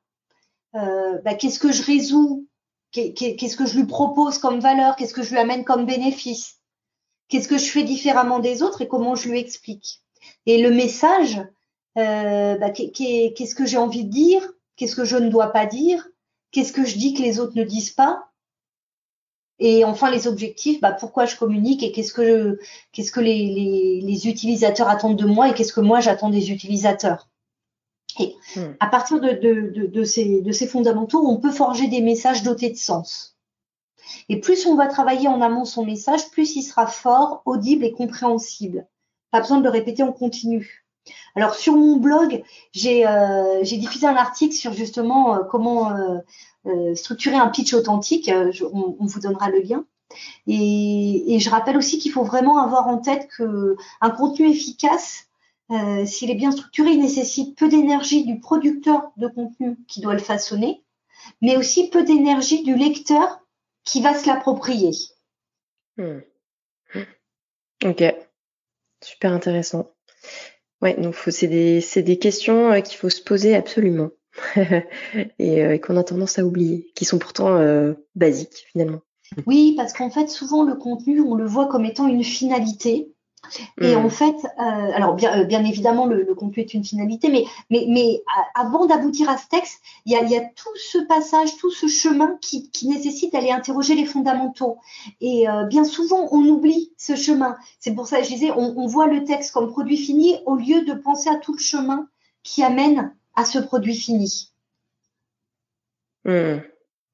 euh, 0.75 1.19
bah, 1.23 1.35
qu'est-ce 1.35 1.59
que 1.59 1.71
je 1.71 1.83
résous, 1.83 2.47
Qu'est-ce 2.95 3.57
que 3.57 3.65
je 3.65 3.77
lui 3.77 3.85
propose 3.85 4.37
comme 4.37 4.61
valeur 4.61 4.95
Qu'est-ce 4.95 5.13
que 5.13 5.21
je 5.21 5.31
lui 5.31 5.37
amène 5.37 5.65
comme 5.65 5.85
bénéfice 5.85 6.61
Qu'est-ce 7.27 7.49
que 7.49 7.57
je 7.57 7.69
fais 7.69 7.83
différemment 7.83 8.39
des 8.39 8.63
autres 8.63 8.81
et 8.81 8.87
comment 8.87 9.15
je 9.15 9.27
lui 9.27 9.37
explique 9.37 10.01
Et 10.45 10.61
le 10.61 10.71
message, 10.71 11.41
euh, 11.97 12.57
bah, 12.57 12.69
qu'est-ce 12.69 13.55
que 13.55 13.65
j'ai 13.65 13.77
envie 13.77 14.05
de 14.05 14.11
dire 14.11 14.49
Qu'est-ce 14.77 14.95
que 14.95 15.03
je 15.03 15.17
ne 15.17 15.29
dois 15.29 15.47
pas 15.47 15.65
dire 15.65 16.07
Qu'est-ce 16.51 16.71
que 16.71 16.85
je 16.85 16.97
dis 16.97 17.13
que 17.13 17.21
les 17.21 17.39
autres 17.39 17.57
ne 17.57 17.63
disent 17.65 17.91
pas 17.91 18.31
Et 19.59 19.85
enfin, 19.85 20.11
les 20.11 20.27
objectifs, 20.27 20.81
bah, 20.81 20.91
pourquoi 20.91 21.25
je 21.25 21.37
communique 21.37 21.81
et 21.81 21.91
qu'est-ce 21.91 22.13
que, 22.13 22.59
qu'est-ce 22.91 23.11
que 23.11 23.21
les, 23.21 24.01
les 24.01 24.27
utilisateurs 24.27 24.89
attendent 24.89 25.17
de 25.17 25.25
moi 25.25 25.49
et 25.49 25.53
qu'est-ce 25.53 25.71
que 25.71 25.81
moi 25.81 26.01
j'attends 26.01 26.29
des 26.29 26.51
utilisateurs 26.51 27.29
et 28.19 28.35
hmm. 28.55 28.75
à 28.79 28.87
partir 28.87 29.19
de, 29.19 29.31
de, 29.31 29.87
de, 29.87 30.03
ces, 30.03 30.41
de 30.41 30.51
ces 30.51 30.67
fondamentaux, 30.67 31.27
on 31.27 31.37
peut 31.37 31.51
forger 31.51 31.87
des 31.87 32.01
messages 32.01 32.43
dotés 32.43 32.69
de 32.69 32.77
sens. 32.77 33.37
Et 34.29 34.39
plus 34.39 34.65
on 34.65 34.75
va 34.75 34.87
travailler 34.87 35.27
en 35.27 35.41
amont 35.41 35.65
son 35.65 35.85
message, 35.85 36.29
plus 36.29 36.55
il 36.55 36.63
sera 36.63 36.87
fort, 36.87 37.41
audible 37.45 37.83
et 37.83 37.91
compréhensible. 37.91 38.87
Pas 39.31 39.41
besoin 39.41 39.57
de 39.57 39.63
le 39.63 39.69
répéter 39.69 40.03
en 40.03 40.13
continu. 40.13 40.84
Alors 41.35 41.55
sur 41.55 41.73
mon 41.73 41.97
blog, 41.97 42.43
j'ai 42.71 43.05
euh, 43.05 43.61
diffusé 43.61 44.07
un 44.07 44.15
article 44.15 44.55
sur 44.55 44.73
justement 44.73 45.35
euh, 45.35 45.43
comment 45.43 45.91
euh, 46.65 46.95
structurer 46.95 47.35
un 47.35 47.49
pitch 47.49 47.73
authentique. 47.73 48.31
on, 48.31 48.95
vous 49.05 49.19
donnera 49.19 49.49
le 49.49 49.59
lien. 49.59 49.85
Et, 50.47 51.37
je 51.39 51.49
rappelle 51.49 51.77
aussi 51.77 51.99
qu'il 51.99 52.11
faut 52.11 52.23
vraiment 52.23 52.59
avoir 52.59 52.87
en 52.87 52.97
tête 52.99 53.27
que 53.37 53.75
un 54.01 54.09
contenu 54.09 54.49
efficace, 54.49 55.27
s'il 56.05 56.31
est 56.31 56.35
bien 56.35 56.51
structuré, 56.51 56.91
il 56.91 57.01
nécessite 57.01 57.57
peu 57.57 57.67
d'énergie 57.67 58.23
du 58.23 58.39
producteur 58.39 59.11
de 59.17 59.27
contenu 59.27 59.77
qui 59.87 59.99
doit 59.99 60.13
le 60.13 60.19
façonner, 60.19 60.83
mais 61.41 61.57
aussi 61.57 61.89
peu 61.89 62.03
d'énergie 62.03 62.63
du 62.63 62.75
lecteur 62.75 63.41
qui 63.83 64.01
va 64.01 64.15
se 64.15 64.27
l'approprier. 64.27 64.91
Hmm. 65.97 66.19
Ok, 67.83 68.03
super 69.01 69.33
intéressant. 69.33 69.87
Ouais, 70.81 70.99
donc 70.99 71.15
c'est 71.29 71.47
des, 71.47 71.83
des, 72.01 72.19
questions 72.19 72.71
euh, 72.71 72.81
qu'il 72.81 72.97
faut 72.97 73.09
se 73.09 73.21
poser 73.21 73.55
absolument. 73.55 74.09
et, 75.39 75.79
qu'on 75.79 75.95
a 75.95 76.03
tendance 76.03 76.37
à 76.39 76.45
oublier, 76.45 76.91
qui 76.93 77.05
sont 77.05 77.19
pourtant 77.19 77.57
basiques 78.15 78.67
finalement. 78.73 78.99
Oui, 79.45 79.73
parce 79.77 79.93
qu'en 79.93 80.09
fait, 80.09 80.27
souvent 80.27 80.63
le 80.63 80.75
contenu, 80.75 81.21
on 81.21 81.35
le 81.35 81.45
voit 81.45 81.67
comme 81.67 81.85
étant 81.85 82.07
une 82.07 82.23
finalité. 82.23 83.14
Et 83.81 83.95
en 83.95 84.03
hmm. 84.03 84.09
fait, 84.09 84.35
euh, 84.35 84.91
alors 84.93 85.15
bien, 85.15 85.41
euh, 85.41 85.43
bien 85.43 85.63
évidemment, 85.63 86.05
le, 86.05 86.33
contenu 86.35 86.63
est 86.63 86.73
une 86.73 86.83
finalité, 86.83 87.29
mais, 87.29 87.45
mais, 87.69 87.85
mais 87.89 88.23
avant 88.53 88.85
d'aboutir 88.85 89.29
à 89.29 89.37
ce 89.37 89.47
texte, 89.47 89.81
il 90.05 90.13
y 90.13 90.15
a, 90.15 90.23
y 90.23 90.37
a, 90.37 90.41
tout 90.41 90.75
ce 90.75 90.97
passage, 90.99 91.57
tout 91.57 91.71
ce 91.71 91.87
chemin 91.87 92.37
qui, 92.41 92.69
qui 92.71 92.87
nécessite 92.87 93.33
d'aller 93.33 93.51
interroger 93.51 93.95
les 93.95 94.05
fondamentaux. 94.05 94.77
Et 95.21 95.49
euh, 95.49 95.63
bien 95.65 95.83
souvent, 95.83 96.27
on 96.31 96.41
oublie 96.45 96.91
ce 96.97 97.15
chemin. 97.15 97.57
C'est 97.79 97.93
pour 97.93 98.07
ça 98.07 98.19
que 98.19 98.23
je 98.23 98.29
disais, 98.29 98.51
on, 98.51 98.77
on, 98.77 98.87
voit 98.87 99.07
le 99.07 99.23
texte 99.23 99.51
comme 99.51 99.71
produit 99.71 99.97
fini 99.97 100.35
au 100.45 100.55
lieu 100.55 100.83
de 100.85 100.93
penser 100.93 101.29
à 101.29 101.35
tout 101.35 101.53
le 101.53 101.59
chemin 101.59 102.07
qui 102.43 102.63
amène 102.63 103.13
à 103.35 103.45
ce 103.45 103.59
produit 103.59 103.95
fini. 103.95 104.51
Hmm. 106.23 106.57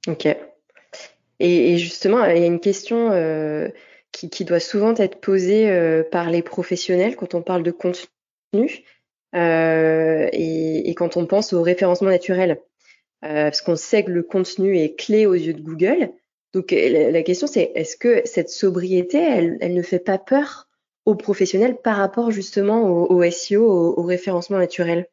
Ok. 0.07 0.25
Et, 0.25 1.73
et, 1.73 1.77
justement, 1.77 2.23
il 2.25 2.39
y 2.39 2.43
a 2.43 2.47
une 2.47 2.59
question. 2.59 3.09
Euh 4.23 4.27
qui, 4.27 4.45
doit 4.45 4.59
souvent 4.59 4.93
être 4.95 5.19
posée 5.19 5.69
euh, 5.69 6.03
par 6.03 6.29
les 6.29 6.41
professionnels 6.41 7.15
quand 7.15 7.35
on 7.35 7.41
parle 7.41 7.63
de 7.63 7.71
contenu 7.71 8.83
euh, 9.35 10.29
et, 10.31 10.93
quand 10.95 11.17
on 11.17 11.25
pense 11.25 11.53
au 11.53 11.61
référencement 11.61 12.09
naturel. 12.09 12.61
Euh, 13.23 13.45
parce 13.45 13.61
qu'on 13.61 13.75
sait 13.75 14.03
que 14.03 14.11
le 14.11 14.23
contenu 14.23 14.77
est 14.79 14.95
clé 14.95 15.25
aux 15.25 15.35
yeux 15.35 15.53
de 15.53 15.61
Google. 15.61 16.11
Donc 16.53 16.71
la, 16.71 17.23
question 17.23 17.47
c'est 17.47 17.71
est-ce 17.75 17.95
que 17.95 18.21
cette 18.25 18.49
sobriété, 18.49 19.19
elle, 19.19 19.57
elle, 19.61 19.73
ne 19.73 19.81
fait 19.81 19.99
pas 19.99 20.17
peur 20.17 20.67
aux 21.05 21.15
professionnels 21.15 21.77
par 21.81 21.97
rapport 21.97 22.31
justement 22.31 22.83
au, 22.89 23.23
SEO, 23.29 23.63
au 23.97 24.03
référencement 24.03 24.57
naturel? 24.57 25.07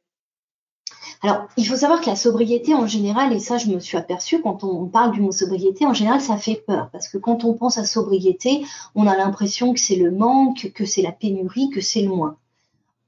Alors, 1.22 1.48
il 1.56 1.66
faut 1.66 1.76
savoir 1.76 2.00
que 2.00 2.06
la 2.06 2.14
sobriété 2.14 2.74
en 2.74 2.86
général, 2.86 3.32
et 3.32 3.40
ça 3.40 3.58
je 3.58 3.66
me 3.66 3.80
suis 3.80 3.96
aperçue 3.96 4.40
quand 4.40 4.62
on 4.62 4.86
parle 4.86 5.10
du 5.12 5.20
mot 5.20 5.32
sobriété, 5.32 5.84
en 5.84 5.92
général 5.92 6.20
ça 6.20 6.36
fait 6.36 6.62
peur 6.64 6.90
parce 6.92 7.08
que 7.08 7.18
quand 7.18 7.44
on 7.44 7.54
pense 7.54 7.76
à 7.76 7.84
sobriété, 7.84 8.64
on 8.94 9.06
a 9.06 9.16
l'impression 9.16 9.72
que 9.72 9.80
c'est 9.80 9.96
le 9.96 10.12
manque, 10.12 10.70
que 10.74 10.84
c'est 10.84 11.02
la 11.02 11.10
pénurie, 11.10 11.70
que 11.70 11.80
c'est 11.80 12.02
le 12.02 12.08
moins. 12.08 12.36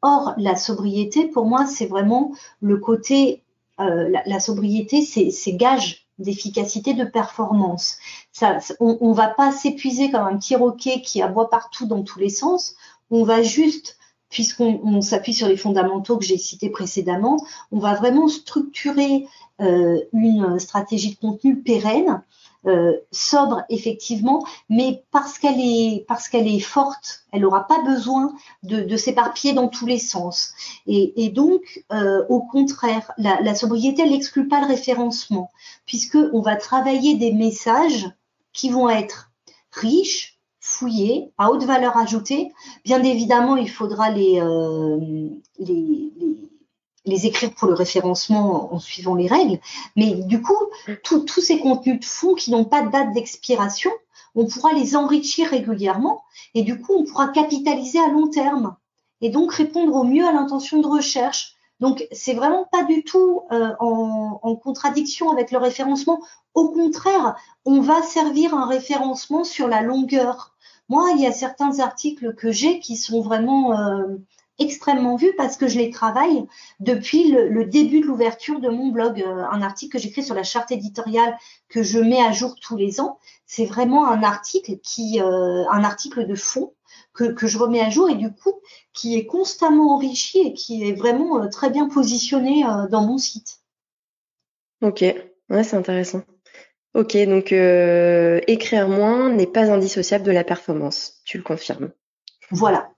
Or, 0.03 0.35
la 0.39 0.57
sobriété, 0.57 1.27
pour 1.27 1.47
moi, 1.47 1.67
c'est 1.67 1.87
vraiment 1.87 2.33
le 2.61 2.79
côté, 2.79 3.43
euh, 3.81 4.11
la, 4.25 4.41
sobriété, 4.41 5.03
c'est 5.03 5.53
gage 5.53 6.07
d'efficacité, 6.19 6.95
de 6.95 7.05
performance. 7.05 7.99
Ça, 8.33 8.59
on 8.81 9.11
ne 9.11 9.15
va 9.15 9.29
pas 9.29 9.53
s'épuiser 9.53 10.11
comme 10.11 10.23
un 10.23 10.37
petit 10.39 10.57
roquet 10.57 11.03
qui 11.03 11.21
aboie 11.23 11.51
partout 11.51 11.87
dans 11.87 12.03
tous 12.03 12.19
les 12.19 12.31
sens. 12.31 12.75
On 13.11 13.25
va 13.25 13.43
juste 13.43 13.99
puisqu'on 14.31 15.03
s'appuie 15.03 15.35
sur 15.35 15.49
les 15.49 15.57
fondamentaux 15.57 16.17
que 16.17 16.25
j'ai 16.25 16.39
cités 16.39 16.71
précédemment, 16.71 17.45
on 17.73 17.79
va 17.79 17.95
vraiment 17.95 18.29
structurer 18.29 19.27
euh, 19.61 20.01
une 20.13 20.59
stratégie 20.59 21.15
de 21.15 21.21
contenu 21.21 21.61
pérenne, 21.61 22.23
euh, 22.67 22.93
sobre 23.11 23.63
effectivement, 23.71 24.45
mais 24.69 25.03
parce 25.13 25.39
qu'elle 25.39 25.59
est 25.59 26.05
parce 26.07 26.29
qu'elle 26.29 26.61
forte, 26.61 27.23
elle 27.33 27.41
n'aura 27.41 27.67
pas 27.67 27.83
besoin 27.85 28.35
de, 28.63 28.97
s'éparpiller 28.99 29.55
dans 29.55 29.69
tous 29.69 29.87
les 29.87 29.99
sens. 29.99 30.53
Et, 30.87 31.31
donc, 31.31 31.83
euh, 31.91 32.23
au 32.29 32.41
contraire, 32.43 33.13
la, 33.17 33.55
sobriété, 33.55 34.03
elle 34.03 34.11
n'exclut 34.11 34.47
pas 34.47 34.61
le 34.61 34.67
référencement, 34.67 35.51
puisque 35.87 36.19
on 36.35 36.43
va 36.43 36.57
travailler 36.57 37.15
des 37.15 37.33
messages 37.33 38.11
qui 38.53 38.69
vont 38.69 38.91
être 38.91 39.31
riches, 39.73 40.39
fouillés, 40.71 41.33
à 41.39 41.51
haute 41.51 41.65
valeur 41.65 41.97
ajoutée. 41.97 42.53
Bien 42.85 43.03
évidemment, 43.03 43.57
il 43.57 43.71
faudra 43.71 44.11
les, 44.11 44.41
euh, 44.41 45.29
écrire 47.07 47.53
pour 47.55 47.69
le 47.69 47.75
référencement 47.75 48.73
en 48.73 48.79
suivant 48.79 49.15
les 49.15 49.27
règles. 49.27 49.59
Mais 49.97 50.15
du 50.15 50.41
coup, 50.41 50.57
tous 51.05 51.41
ces 51.41 51.59
contenus 51.59 52.01
de 52.01 52.05
fond 52.05 52.35
qui 52.35 52.51
n'ont 52.51 52.65
pas 52.65 52.83
de 52.83 52.91
date 52.91 53.13
d'expiration, 53.13 53.91
on 54.35 54.47
pourra 54.47 54.73
les 54.73 54.97
enrichir 54.97 55.49
régulièrement 55.49 56.23
et 56.55 56.63
du 56.63 56.81
coup, 56.81 56.95
on 56.95 57.05
pourra 57.05 57.29
capitaliser 57.29 57.99
à 57.99 58.09
long 58.09 58.29
terme 58.29 58.77
et 59.21 59.31
donc 59.31 59.53
répondre 59.53 59.95
au 59.95 60.05
mieux 60.05 60.27
à 60.27 60.33
l'intention 60.33 60.81
de 60.81 60.87
recherche. 60.87 61.55
Donc, 61.81 62.07
c'est 62.13 62.35
vraiment 62.35 62.67
pas 62.71 62.85
du 62.85 63.05
tout 63.05 63.43
euh, 63.53 63.73
en, 63.81 64.55
contradiction 64.57 65.31
avec 65.31 65.51
le 65.51 65.59
référencement. 65.59 66.21
Au 66.55 66.69
contraire, 66.69 67.37
on 67.65 67.81
va 67.81 68.03
servir 68.03 68.55
un 68.55 68.67
référencement 68.67 69.45
sur 69.45 69.67
la 69.67 69.81
longueur. 69.81 70.55
Moi, 70.91 71.13
il 71.15 71.23
y 71.23 71.27
a 71.27 71.33
certains 71.33 71.79
articles 71.79 72.35
que 72.35 72.51
j'ai 72.51 72.81
qui 72.81 72.97
sont 72.97 73.21
vraiment 73.21 73.79
euh, 73.79 74.17
extrêmement 74.59 75.15
vus 75.15 75.33
parce 75.37 75.57
que 75.57 75.69
je 75.69 75.79
les 75.79 75.91
travaille 75.91 76.45
depuis 76.81 77.31
le, 77.31 77.65
début 77.65 78.01
de 78.01 78.07
l'ouverture 78.07 78.59
de 78.59 78.69
mon 78.69 78.89
blog. 78.89 79.23
Euh, 79.23 79.45
un 79.53 79.63
article 79.63 79.93
que 79.93 80.03
j'écris 80.03 80.25
sur 80.25 80.35
la 80.35 80.43
charte 80.43 80.73
éditoriale 80.73 81.39
que 81.69 81.85
je 81.85 82.01
mets 82.01 82.21
à 82.21 82.33
jour 82.33 82.57
tous 82.61 82.77
les 82.77 83.01
ans. 83.01 83.21
C'est 83.47 83.67
vraiment 83.67 84.09
un 84.09 84.25
article 84.25 84.79
qui, 84.83 85.21
euh, 85.21 85.65
un 85.71 85.85
article 85.85 86.27
de 86.27 86.35
fond 86.35 86.75
que, 87.15 87.47
je 87.47 87.59
remets 87.59 87.83
à 87.83 87.91
jour 87.91 88.11
et 88.11 88.17
du 88.17 88.33
coup 88.33 88.61
qui 88.93 89.15
est 89.15 89.27
constamment 89.27 89.95
enrichi 89.95 90.41
et 90.41 90.55
qui 90.55 90.89
est 90.89 90.93
vraiment 90.93 91.49
très 91.49 91.71
bien 91.71 91.89
positionné 91.89 92.65
dans 92.91 93.07
mon 93.07 93.19
site. 93.19 93.61
Ok, 94.83 95.03
ouais, 95.03 95.63
c'est 95.63 95.77
intéressant. 95.77 96.23
Ok, 96.95 97.17
donc 97.27 97.53
euh, 97.53 98.41
écrire 98.47 98.89
moins 98.89 99.31
n'est 99.31 99.47
pas 99.47 99.71
indissociable 99.71 100.25
de 100.25 100.33
la 100.33 100.45
performance, 100.45 101.21
tu 101.25 101.39
le 101.39 101.45
confirmes. 101.45 101.93
Voilà. 102.51 102.91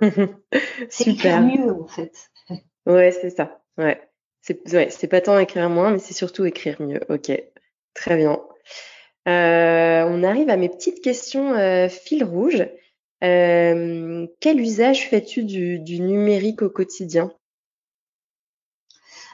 c'est 0.90 1.08
écrire 1.08 1.40
mieux 1.40 1.72
en 1.72 1.86
fait. 1.86 2.12
Ouais, 2.84 3.10
c'est 3.10 3.30
ça. 3.30 3.62
Ouais. 3.78 4.00
C'est 4.42 4.72
ouais, 4.72 5.08
pas 5.08 5.20
tant 5.20 5.38
écrire 5.38 5.68
moins, 5.68 5.90
mais 5.90 5.98
c'est 5.98 6.14
surtout 6.14 6.44
écrire 6.44 6.80
mieux. 6.80 7.00
Ok, 7.08 7.32
très 7.94 8.16
bien. 8.16 8.40
Euh, 9.26 10.04
on 10.08 10.22
arrive 10.22 10.50
à 10.50 10.56
mes 10.56 10.68
petites 10.68 11.02
questions 11.02 11.54
euh, 11.54 11.88
fil 11.88 12.22
rouge. 12.22 12.64
Euh, 13.24 14.26
quel 14.40 14.60
usage 14.60 15.08
fais-tu 15.08 15.42
du, 15.42 15.80
du 15.80 16.00
numérique 16.00 16.62
au 16.62 16.70
quotidien? 16.70 17.32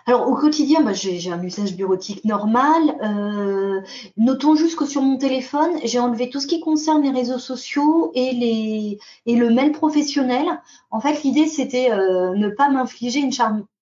Alors 0.06 0.28
au 0.28 0.34
quotidien, 0.34 0.82
bah, 0.82 0.92
j'ai 0.92 1.30
un 1.30 1.42
usage 1.42 1.76
bureautique 1.76 2.24
normal. 2.24 2.82
Euh, 3.02 3.80
notons 4.16 4.54
juste 4.54 4.76
que 4.76 4.86
sur 4.86 5.02
mon 5.02 5.16
téléphone, 5.16 5.70
j'ai 5.84 5.98
enlevé 6.00 6.28
tout 6.30 6.40
ce 6.40 6.46
qui 6.46 6.60
concerne 6.60 7.02
les 7.02 7.10
réseaux 7.10 7.38
sociaux 7.38 8.10
et, 8.14 8.32
les, 8.32 8.98
et 9.26 9.36
le 9.36 9.50
mail 9.50 9.72
professionnel. 9.72 10.46
En 10.90 11.00
fait, 11.00 11.22
l'idée, 11.22 11.46
c'était 11.46 11.92
euh, 11.92 12.34
ne 12.34 12.48
pas 12.48 12.68
m'infliger 12.68 13.20
une, 13.20 13.32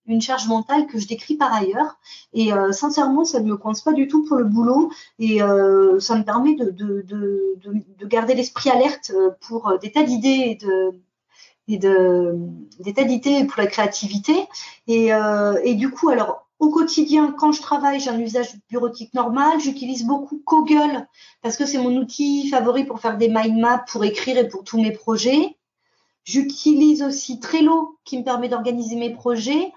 une 0.06 0.20
charge 0.20 0.46
mentale 0.46 0.86
que 0.86 0.98
je 0.98 1.08
décris 1.08 1.36
par 1.36 1.54
ailleurs. 1.54 1.98
Et 2.34 2.52
euh, 2.52 2.72
sincèrement, 2.72 3.24
ça 3.24 3.40
ne 3.40 3.46
me 3.48 3.56
coince 3.56 3.80
pas 3.80 3.92
du 3.92 4.06
tout 4.06 4.24
pour 4.24 4.36
le 4.36 4.44
boulot 4.44 4.90
et 5.18 5.42
euh, 5.42 6.00
ça 6.00 6.16
me 6.16 6.24
permet 6.24 6.54
de, 6.54 6.70
de, 6.70 7.02
de, 7.08 7.56
de 7.98 8.06
garder 8.06 8.34
l'esprit 8.34 8.70
alerte 8.70 9.12
pour 9.40 9.78
des 9.80 9.90
tas 9.90 10.02
d'idées 10.02 10.28
et 10.28 10.54
de 10.56 11.00
et 11.74 11.78
des 11.78 13.44
pour 13.46 13.58
la 13.58 13.66
créativité. 13.66 14.46
Et, 14.86 15.12
euh, 15.12 15.60
et 15.62 15.74
du 15.74 15.90
coup, 15.90 16.08
alors, 16.08 16.46
au 16.58 16.70
quotidien, 16.70 17.34
quand 17.38 17.52
je 17.52 17.62
travaille, 17.62 18.00
j'ai 18.00 18.10
un 18.10 18.20
usage 18.20 18.52
bureautique 18.68 19.14
normal. 19.14 19.58
J'utilise 19.60 20.04
beaucoup 20.04 20.42
Google 20.46 21.06
parce 21.42 21.56
que 21.56 21.64
c'est 21.64 21.78
mon 21.78 21.96
outil 21.96 22.48
favori 22.48 22.84
pour 22.84 23.00
faire 23.00 23.16
des 23.16 23.28
mind 23.28 23.58
maps, 23.58 23.84
pour 23.90 24.04
écrire 24.04 24.36
et 24.36 24.46
pour 24.46 24.62
tous 24.62 24.80
mes 24.80 24.92
projets. 24.92 25.56
J'utilise 26.24 27.02
aussi 27.02 27.40
Trello 27.40 27.98
qui 28.04 28.18
me 28.18 28.24
permet 28.24 28.48
d'organiser 28.48 28.96
mes 28.96 29.10
projets 29.10 29.72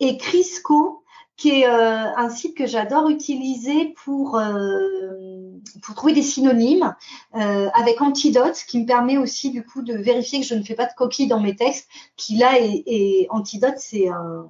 et 0.00 0.16
Crisco 0.18 1.04
qui 1.36 1.50
est 1.50 1.68
euh, 1.68 2.14
un 2.16 2.30
site 2.30 2.56
que 2.56 2.66
j'adore 2.66 3.08
utiliser 3.10 3.94
pour, 4.04 4.38
euh, 4.38 5.50
trouver 5.94 6.14
des 6.14 6.22
synonymes, 6.22 6.94
euh, 7.34 7.68
avec 7.74 8.00
Antidote, 8.00 8.56
qui 8.66 8.80
me 8.80 8.86
permet 8.86 9.18
aussi 9.18 9.50
du 9.50 9.64
coup 9.64 9.82
de 9.82 9.94
vérifier 9.94 10.40
que 10.40 10.46
je 10.46 10.54
ne 10.54 10.62
fais 10.62 10.74
pas 10.74 10.86
de 10.86 10.94
coquilles 10.96 11.28
dans 11.28 11.40
mes 11.40 11.54
textes, 11.54 11.88
qui 12.16 12.36
là 12.36 12.58
est, 12.58 13.26
Antidote, 13.30 13.78
c'est 13.78 14.08
un, 14.08 14.48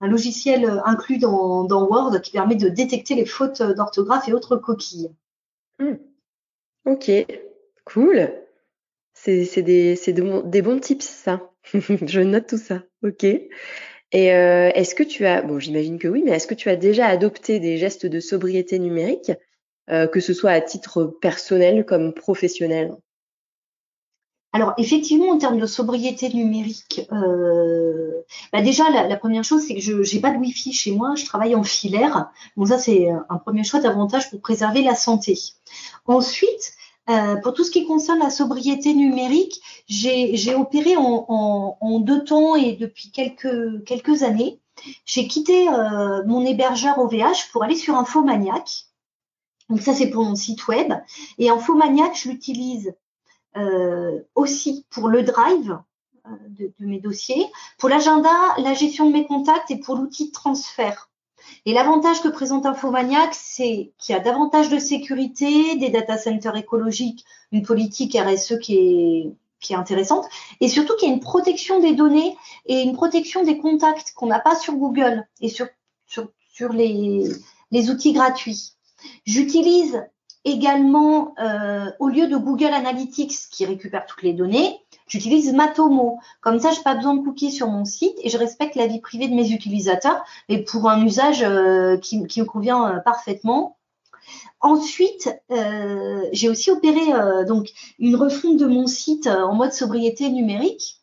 logiciel 0.00 0.80
inclus 0.84 1.18
dans, 1.18 1.66
Word 1.66 2.20
qui 2.20 2.30
permet 2.30 2.56
de 2.56 2.68
détecter 2.68 3.14
les 3.14 3.26
fautes 3.26 3.62
d'orthographe 3.62 4.28
et 4.28 4.32
autres 4.32 4.56
coquilles. 4.56 5.10
Hmm. 5.78 5.96
Ok, 6.84 7.10
cool. 7.84 8.32
C'est 9.12 9.62
des, 9.62 9.94
des, 9.94 10.42
des 10.44 10.62
bons 10.62 10.78
tips, 10.78 11.04
ça. 11.04 11.50
je 11.74 12.20
note 12.20 12.46
tout 12.46 12.58
ça. 12.58 12.82
Ok. 13.02 13.26
Et 14.12 14.32
euh, 14.32 14.70
est-ce 14.74 14.94
que 14.94 15.02
tu 15.02 15.26
as, 15.26 15.42
bon, 15.42 15.58
j'imagine 15.58 15.98
que 15.98 16.08
oui, 16.08 16.22
mais 16.24 16.32
est-ce 16.32 16.46
que 16.46 16.54
tu 16.54 16.70
as 16.70 16.76
déjà 16.76 17.06
adopté 17.06 17.58
des 17.58 17.76
gestes 17.76 18.06
de 18.06 18.20
sobriété 18.20 18.78
numérique, 18.78 19.32
euh, 19.90 20.06
que 20.06 20.20
ce 20.20 20.32
soit 20.32 20.52
à 20.52 20.60
titre 20.60 21.04
personnel 21.04 21.84
comme 21.84 22.12
professionnel? 22.12 22.96
Alors 24.52 24.72
effectivement, 24.78 25.28
en 25.30 25.38
termes 25.38 25.58
de 25.58 25.66
sobriété 25.66 26.32
numérique, 26.32 27.06
euh, 27.12 28.22
bah 28.54 28.62
déjà 28.62 28.88
la, 28.88 29.16
première 29.16 29.44
chose 29.44 29.62
c'est 29.66 29.74
que 29.74 29.80
je 29.80 29.92
n'ai 30.14 30.20
pas 30.22 30.30
de 30.30 30.38
Wi-Fi 30.38 30.72
chez 30.72 30.92
moi, 30.92 31.14
je 31.14 31.26
travaille 31.26 31.54
en 31.54 31.62
filaire. 31.62 32.30
Donc 32.56 32.68
ça 32.68 32.78
c'est 32.78 33.08
un 33.28 33.36
premier 33.36 33.64
choix 33.64 33.80
d'avantage 33.80 34.30
pour 34.30 34.40
préserver 34.40 34.82
la 34.82 34.94
santé. 34.94 35.38
Ensuite, 36.06 36.72
euh, 37.08 37.36
pour 37.36 37.54
tout 37.54 37.64
ce 37.64 37.70
qui 37.70 37.86
concerne 37.86 38.18
la 38.18 38.30
sobriété 38.30 38.94
numérique, 38.94 39.60
j'ai 39.88 40.54
opéré 40.54 40.96
en, 40.96 41.24
en, 41.28 41.78
en, 41.80 42.00
deux 42.00 42.24
temps 42.24 42.56
et 42.56 42.72
depuis 42.72 43.10
quelques, 43.10 43.84
quelques 43.84 44.22
années. 44.22 44.58
j'ai 45.04 45.28
quitté 45.28 45.68
euh, 45.68 46.24
mon 46.26 46.44
hébergeur 46.44 46.98
OVH 46.98 47.50
pour 47.52 47.62
aller 47.62 47.76
sur 47.76 47.96
Infomaniac. 47.96 48.86
Donc 49.68 49.80
ça, 49.80 49.94
c'est 49.94 50.10
pour 50.10 50.24
mon 50.24 50.34
site 50.34 50.66
web. 50.68 50.92
Et 51.38 51.48
Infomaniac, 51.50 52.16
je 52.16 52.28
l'utilise 52.28 52.94
euh, 53.56 54.20
aussi 54.34 54.84
pour 54.90 55.08
le 55.08 55.22
drive 55.22 55.78
euh, 56.26 56.30
de, 56.50 56.72
de, 56.78 56.86
mes 56.86 57.00
dossiers, 57.00 57.46
pour 57.78 57.88
l'agenda, 57.88 58.30
la 58.58 58.74
gestion 58.74 59.06
de 59.06 59.12
mes 59.12 59.26
contacts 59.26 59.70
et 59.70 59.78
pour 59.78 59.96
l'outil 59.96 60.28
de 60.28 60.32
transfert. 60.32 61.08
Et 61.64 61.72
l'avantage 61.72 62.20
que 62.22 62.28
présente 62.28 62.66
Infomaniac, 62.66 63.34
c'est 63.34 63.92
qu'il 63.98 64.14
y 64.14 64.18
a 64.18 64.20
davantage 64.20 64.68
de 64.68 64.78
sécurité, 64.78 65.76
des 65.76 65.88
data 65.88 66.18
centers 66.18 66.56
écologiques, 66.56 67.24
une 67.52 67.62
politique 67.62 68.16
RSE 68.16 68.58
qui 68.60 68.76
est, 68.76 69.32
qui 69.60 69.72
est 69.72 69.76
intéressante, 69.76 70.26
et 70.60 70.68
surtout 70.68 70.94
qu'il 70.96 71.08
y 71.08 71.12
a 71.12 71.14
une 71.14 71.20
protection 71.20 71.80
des 71.80 71.94
données 71.94 72.36
et 72.66 72.82
une 72.82 72.94
protection 72.94 73.42
des 73.42 73.58
contacts 73.58 74.12
qu'on 74.14 74.26
n'a 74.26 74.40
pas 74.40 74.54
sur 74.54 74.74
Google 74.74 75.26
et 75.40 75.48
sur, 75.48 75.66
sur, 76.06 76.28
sur 76.52 76.72
les, 76.72 77.24
les 77.70 77.90
outils 77.90 78.12
gratuits. 78.12 78.72
J'utilise 79.24 80.02
également, 80.44 81.34
euh, 81.40 81.90
au 81.98 82.08
lieu 82.08 82.28
de 82.28 82.36
Google 82.36 82.72
Analytics 82.72 83.50
qui 83.50 83.66
récupère 83.66 84.06
toutes 84.06 84.22
les 84.22 84.32
données, 84.32 84.78
J'utilise 85.06 85.52
Matomo. 85.52 86.18
Comme 86.40 86.58
ça, 86.58 86.72
je 86.72 86.78
n'ai 86.78 86.82
pas 86.82 86.94
besoin 86.94 87.14
de 87.14 87.22
cookies 87.22 87.52
sur 87.52 87.68
mon 87.68 87.84
site 87.84 88.16
et 88.22 88.28
je 88.28 88.38
respecte 88.38 88.74
la 88.74 88.86
vie 88.86 89.00
privée 89.00 89.28
de 89.28 89.34
mes 89.34 89.52
utilisateurs 89.52 90.24
et 90.48 90.64
pour 90.64 90.88
un 90.88 91.04
usage 91.04 91.42
euh, 91.42 91.96
qui, 91.96 92.18
me 92.18 92.44
convient 92.44 92.88
euh, 92.88 92.98
parfaitement. 92.98 93.76
Ensuite, 94.60 95.30
euh, 95.52 96.22
j'ai 96.32 96.48
aussi 96.48 96.72
opéré 96.72 97.44
donc 97.46 97.70
une 98.00 98.16
refonte 98.16 98.56
de 98.56 98.66
mon 98.66 98.88
site 98.88 99.28
en 99.28 99.54
mode 99.54 99.72
sobriété 99.72 100.28
numérique. 100.30 101.02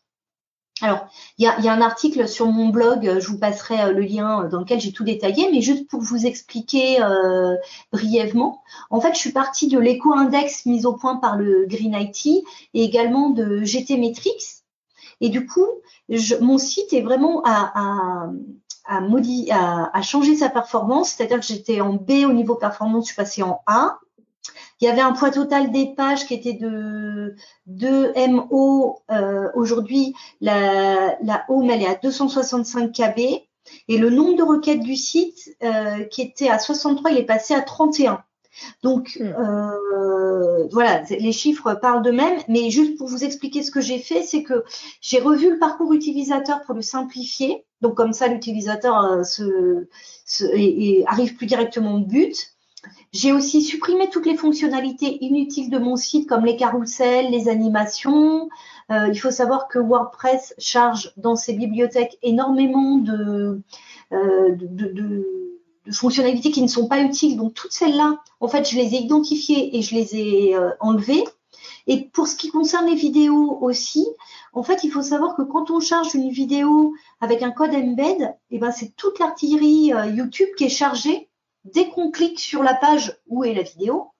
Alors, 0.80 1.06
il 1.38 1.44
y 1.44 1.68
a, 1.68 1.72
un 1.72 1.80
article 1.80 2.26
sur 2.26 2.46
mon 2.48 2.68
blog, 2.68 3.18
je 3.20 3.28
vous 3.28 3.38
passerai 3.38 3.80
euh, 3.80 3.92
le 3.92 4.00
lien 4.00 4.42
euh, 4.42 4.48
dans 4.48 4.58
lequel 4.58 4.80
j'ai 4.80 4.92
tout 4.92 5.04
détaillé, 5.04 5.48
mais 5.52 5.60
juste 5.60 5.88
pour 5.88 6.00
vous 6.00 6.26
expliquer 6.26 7.00
euh, 7.00 7.54
brièvement, 7.92 8.60
en 8.90 9.00
fait, 9.00 9.14
je 9.14 9.18
suis 9.18 9.30
partie 9.30 9.68
de 9.68 9.78
l'éco-index 9.78 10.66
mis 10.66 10.84
au 10.84 10.94
point 10.94 11.16
par 11.16 11.36
le 11.36 11.66
Green 11.66 11.94
IT 11.94 12.26
et 12.74 12.82
également 12.82 13.30
de 13.30 13.62
GT 13.62 13.98
Metrics. 13.98 14.64
Et 15.20 15.28
du 15.28 15.46
coup, 15.46 15.68
mon 16.40 16.58
site 16.58 16.92
est 16.92 17.02
vraiment 17.02 17.42
à, 17.44 18.26
à, 18.86 18.98
à, 18.98 19.96
à 19.96 20.02
changer 20.02 20.34
sa 20.34 20.50
performance, 20.50 21.10
c'est-à-dire 21.10 21.38
que 21.38 21.46
j'étais 21.46 21.80
en 21.80 21.92
B 21.92 22.24
au 22.26 22.32
niveau 22.32 22.56
performance, 22.56 23.04
je 23.04 23.12
suis 23.12 23.16
passée 23.16 23.44
en 23.44 23.60
A. 23.66 23.98
Il 24.80 24.86
y 24.86 24.88
avait 24.88 25.00
un 25.00 25.12
poids 25.12 25.30
total 25.30 25.70
des 25.70 25.94
pages 25.94 26.26
qui 26.26 26.34
était 26.34 26.54
de 26.54 27.34
2 27.66 28.12
MO. 28.28 28.98
Euh, 29.10 29.48
Aujourd'hui, 29.54 30.14
la, 30.40 31.16
la 31.22 31.44
home, 31.48 31.70
elle 31.70 31.82
est 31.82 31.88
à 31.88 31.94
265 31.94 32.92
KB. 32.92 33.20
Et 33.88 33.98
le 33.98 34.10
nombre 34.10 34.36
de 34.36 34.42
requêtes 34.42 34.80
du 34.80 34.96
site, 34.96 35.56
euh, 35.62 36.04
qui 36.04 36.22
était 36.22 36.48
à 36.48 36.58
63, 36.58 37.10
il 37.12 37.18
est 37.18 37.24
passé 37.24 37.54
à 37.54 37.62
31. 37.62 38.22
Donc 38.82 39.18
hmm. 39.18 39.24
euh, 39.24 40.68
voilà, 40.70 41.02
les 41.10 41.32
chiffres 41.32 41.74
parlent 41.74 42.02
d'eux-mêmes, 42.02 42.40
mais 42.48 42.70
juste 42.70 42.96
pour 42.96 43.08
vous 43.08 43.24
expliquer 43.24 43.62
ce 43.62 43.70
que 43.70 43.80
j'ai 43.80 43.98
fait, 43.98 44.22
c'est 44.22 44.42
que 44.42 44.64
j'ai 45.00 45.18
revu 45.18 45.50
le 45.50 45.58
parcours 45.58 45.92
utilisateur 45.92 46.62
pour 46.62 46.74
le 46.74 46.82
simplifier. 46.82 47.64
Donc 47.80 47.96
comme 47.96 48.12
ça, 48.12 48.28
l'utilisateur 48.28 49.02
euh, 49.02 49.22
se, 49.24 49.88
se, 50.24 50.44
et, 50.54 51.04
arrive 51.06 51.36
plus 51.36 51.46
directement 51.46 51.94
au 51.94 52.00
but. 52.00 52.53
J'ai 53.14 53.32
aussi 53.32 53.62
supprimé 53.62 54.10
toutes 54.10 54.26
les 54.26 54.36
fonctionnalités 54.36 55.24
inutiles 55.24 55.70
de 55.70 55.78
mon 55.78 55.94
site 55.94 56.28
comme 56.28 56.44
les 56.44 56.56
carousels, 56.56 57.30
les 57.30 57.48
animations. 57.48 58.48
Euh, 58.90 59.06
il 59.06 59.16
faut 59.16 59.30
savoir 59.30 59.68
que 59.68 59.78
WordPress 59.78 60.52
charge 60.58 61.12
dans 61.16 61.36
ses 61.36 61.52
bibliothèques 61.52 62.18
énormément 62.22 62.96
de, 62.96 63.62
euh, 64.12 65.22
fonctionnalités 65.92 66.50
qui 66.50 66.60
ne 66.60 66.66
sont 66.66 66.88
pas 66.88 67.02
utiles. 67.02 67.36
Donc 67.36 67.54
toutes 67.54 67.70
celles-là, 67.70 68.18
en 68.40 68.48
fait, 68.48 68.68
je 68.68 68.74
les 68.74 68.96
ai 68.96 68.98
identifiées 68.98 69.78
et 69.78 69.82
je 69.82 69.94
les 69.94 70.16
ai 70.16 70.56
euh, 70.56 70.70
enlevées. 70.80 71.22
Et 71.86 72.06
pour 72.06 72.26
ce 72.26 72.34
qui 72.34 72.50
concerne 72.50 72.86
les 72.86 72.96
vidéos 72.96 73.58
aussi, 73.60 74.04
en 74.54 74.64
fait, 74.64 74.82
il 74.82 74.90
faut 74.90 75.02
savoir 75.02 75.36
que 75.36 75.42
quand 75.42 75.70
on 75.70 75.78
charge 75.78 76.16
une 76.16 76.30
vidéo 76.30 76.94
avec 77.20 77.44
un 77.44 77.52
code 77.52 77.76
embed, 77.76 78.34
eh 78.50 78.58
ben, 78.58 78.72
c'est 78.72 78.96
toute 78.96 79.20
l'artillerie 79.20 79.92
YouTube 80.16 80.48
qui 80.56 80.64
est 80.64 80.68
chargée 80.68 81.28
dès 81.64 81.88
qu'on 81.88 82.10
clique 82.10 82.40
sur 82.40 82.62
la 82.62 82.74
page 82.74 83.18
où 83.26 83.44
est 83.44 83.54
la 83.54 83.62
vidéo, 83.62 84.10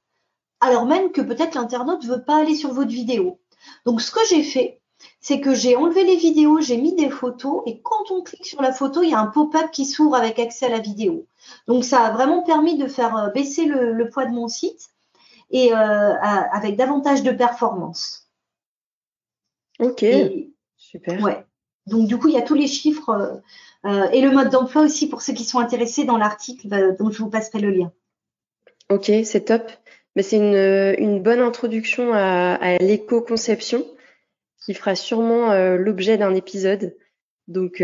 alors 0.61 0.87
même 0.87 1.13
que 1.13 1.21
peut-être 1.21 1.55
l'internaute 1.55 2.05
ne 2.05 2.09
veut 2.09 2.25
pas 2.25 2.37
aller 2.41 2.55
sur 2.55 2.73
votre 2.73 2.91
vidéo. 2.91 3.39
Donc 3.85 4.01
ce 4.01 4.11
que 4.11 4.21
j'ai 4.29 4.43
fait, 4.43 4.81
c'est 5.21 5.41
que 5.41 5.55
j'ai 5.55 5.77
enlevé 5.77 6.05
les 6.05 6.17
vidéos, 6.17 6.61
j'ai 6.61 6.77
mis 6.77 6.95
des 6.95 7.11
photos 7.11 7.63
et 7.67 7.81
quand 7.83 8.11
on 8.11 8.23
clique 8.23 8.47
sur 8.47 8.63
la 8.63 8.73
photo, 8.73 9.03
il 9.03 9.11
y 9.11 9.15
a 9.15 9.21
un 9.21 9.27
pop-up 9.27 9.71
qui 9.71 9.85
s'ouvre 9.85 10.15
avec 10.15 10.39
accès 10.39 10.67
à 10.67 10.71
la 10.71 10.79
vidéo. 10.79 11.27
Donc 11.67 11.85
ça 11.85 12.03
a 12.03 12.13
vraiment 12.13 12.43
permis 12.43 12.79
de 12.79 12.87
faire 12.87 13.17
euh, 13.17 13.29
baisser 13.31 13.67
le, 13.67 14.09
poids 14.09 14.27
de 14.27 14.33
mon 14.33 14.49
site 14.49 14.91
et 15.51 15.73
euh, 15.73 15.77
avec 15.77 16.77
davantage 16.77 17.23
de 17.23 17.31
performance. 17.31 18.29
Ok, 19.81 20.05
super. 20.77 21.23
Ouais. 21.23 21.44
Donc 21.87 22.09
du 22.09 22.17
coup, 22.17 22.29
il 22.29 22.35
y 22.35 22.39
a 22.39 22.43
tous 22.43 22.55
les 22.55 22.67
chiffres 22.67 23.11
euh, 23.11 23.91
euh, 23.91 24.09
et 24.11 24.23
le 24.23 24.31
mode 24.31 24.51
d'emploi 24.51 24.83
aussi 24.83 25.09
pour 25.09 25.23
ceux 25.23 25.35
qui 25.35 25.45
sont 25.45 25.59
intéressés 25.59 26.05
dans 26.05 26.17
l'article 26.17 26.73
euh, 26.73 26.93
dont 26.99 27.11
je 27.11 27.19
vous 27.19 27.29
passerai 27.29 27.61
le 27.61 27.71
lien. 27.71 27.93
Ok, 28.91 29.11
c'est 29.25 29.45
top. 29.47 29.71
Mais 30.17 30.23
c'est 30.23 30.37
une, 30.37 31.23
bonne 31.23 31.41
introduction 31.41 32.13
à, 32.15 32.79
l'éco-conception 32.79 33.85
qui 34.65 34.73
fera 34.73 34.95
sûrement 34.95 35.53
l'objet 35.77 36.17
d'un 36.17 36.37
épisode. 36.37 36.95
Donc 37.49 37.83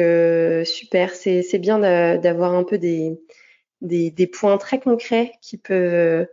super, 0.64 1.10
c'est 1.12 1.58
bien 1.58 1.80
d'avoir 1.80 2.54
un 2.54 2.62
peu 2.62 2.78
des, 2.78 4.26
points 4.32 4.58
très 4.58 4.78
concrets 4.78 5.32
qui 5.42 5.56
peuvent 5.56 6.28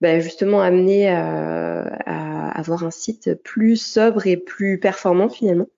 bah, 0.00 0.18
justement 0.18 0.62
amener 0.62 1.10
à 1.10 2.48
avoir 2.54 2.84
un 2.84 2.90
site 2.90 3.34
plus 3.42 3.76
sobre 3.76 4.26
et 4.26 4.38
plus 4.38 4.80
performant 4.80 5.28
finalement 5.28 5.68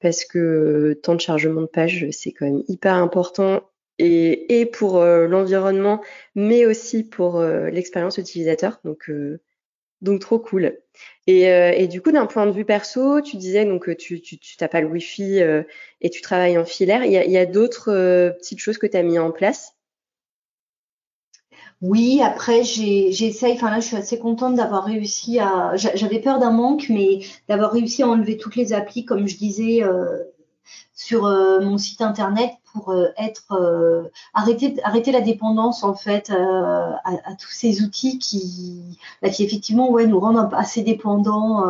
parce 0.00 0.24
que 0.24 0.98
temps 1.02 1.14
de 1.14 1.20
chargement 1.20 1.62
de 1.62 1.66
page, 1.66 2.06
c'est 2.10 2.32
quand 2.32 2.46
même 2.46 2.62
hyper 2.68 2.94
important 2.94 3.62
et, 3.98 4.60
et 4.60 4.66
pour 4.66 4.98
euh, 4.98 5.26
l'environnement, 5.26 6.02
mais 6.34 6.66
aussi 6.66 7.04
pour 7.04 7.38
euh, 7.40 7.70
l'expérience 7.70 8.18
utilisateur. 8.18 8.80
Donc, 8.84 9.10
euh, 9.10 9.40
donc 10.00 10.20
trop 10.20 10.38
cool. 10.38 10.78
Et, 11.26 11.42
et 11.42 11.88
du 11.88 12.02
coup, 12.02 12.12
d'un 12.12 12.26
point 12.26 12.46
de 12.46 12.52
vue 12.52 12.64
perso, 12.64 13.20
tu 13.20 13.36
disais 13.36 13.64
donc 13.64 13.94
tu 13.96 14.20
tu, 14.22 14.38
tu 14.38 14.56
pas 14.68 14.80
le 14.80 14.88
Wi-Fi 14.88 15.40
et 16.00 16.10
tu 16.10 16.22
travailles 16.22 16.58
en 16.58 16.64
filaire. 16.64 17.04
Il 17.04 17.12
y 17.12 17.36
a, 17.36 17.40
a 17.40 17.46
d'autres 17.46 17.92
petites 18.38 18.58
choses 18.60 18.78
que 18.78 18.86
tu 18.86 18.96
as 18.96 19.02
mis 19.02 19.18
en 19.18 19.30
place? 19.30 19.74
Oui, 21.82 22.20
après 22.22 22.62
j'essaye, 22.62 23.54
enfin 23.54 23.70
là 23.70 23.80
je 23.80 23.86
suis 23.86 23.96
assez 23.96 24.18
contente 24.18 24.54
d'avoir 24.54 24.84
réussi 24.84 25.38
à, 25.38 25.76
j'avais 25.76 26.20
peur 26.20 26.38
d'un 26.38 26.50
manque, 26.50 26.86
mais 26.90 27.20
d'avoir 27.48 27.72
réussi 27.72 28.02
à 28.02 28.08
enlever 28.08 28.36
toutes 28.36 28.56
les 28.56 28.74
applis, 28.74 29.06
comme 29.06 29.26
je 29.26 29.36
disais, 29.38 29.82
euh, 29.82 30.24
sur 30.94 31.24
euh, 31.26 31.60
mon 31.60 31.78
site 31.78 32.02
internet 32.02 32.52
pour 32.72 32.90
euh, 32.90 33.08
être 33.16 34.10
arrêter 34.34 34.76
arrêter 34.84 35.12
la 35.12 35.22
dépendance 35.22 35.82
en 35.82 35.94
fait 35.94 36.30
à, 36.30 37.34
tous 37.38 37.50
ces 37.50 37.82
outils 37.82 38.18
qui, 38.18 38.98
bah, 39.22 39.30
qui 39.30 39.44
effectivement 39.44 39.90
ouais 39.90 40.06
nous 40.06 40.20
rendent 40.20 40.52
assez 40.54 40.82
dépendants 40.82 41.64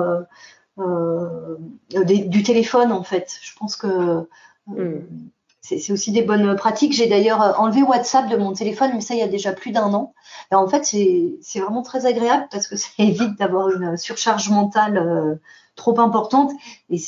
du 1.89 2.43
téléphone 2.43 2.93
en 2.93 3.05
fait. 3.05 3.39
Je 3.43 3.53
pense 3.57 3.77
que 3.77 4.27
hmm 4.67 5.31
c'est 5.79 5.93
aussi 5.93 6.13
des 6.13 6.23
bonnes 6.23 6.57
pratiques. 6.57 6.93
J'ai 6.93 7.07
d'ailleurs 7.07 7.43
euh, 7.43 7.53
enlevé 7.53 7.83
WhatsApp 7.83 8.29
de 8.29 8.37
mon 8.37 8.53
téléphone, 8.53 8.91
mais 8.95 9.01
ça, 9.01 9.15
il 9.15 9.21
y 9.21 9.23
a 9.23 9.29
déjà 9.29 9.53
plus 9.53 9.73
d'un 9.73 9.93
an. 9.95 10.15
Et 10.51 10.55
en 10.55 10.67
fait, 10.67 10.85
c'est 10.85 11.61
vraiment 11.61 11.83
très 11.83 12.07
agréable 12.07 12.49
parce 12.51 12.67
que 12.67 12.77
ça 12.77 12.89
évite 12.99 13.39
d'avoir 13.39 13.71
une 13.71 13.97
surcharge 13.97 14.51
mentale 14.51 14.99
euh, 14.99 15.37
trop 15.77 15.99
importante. 16.01 16.53
Et 16.91 16.99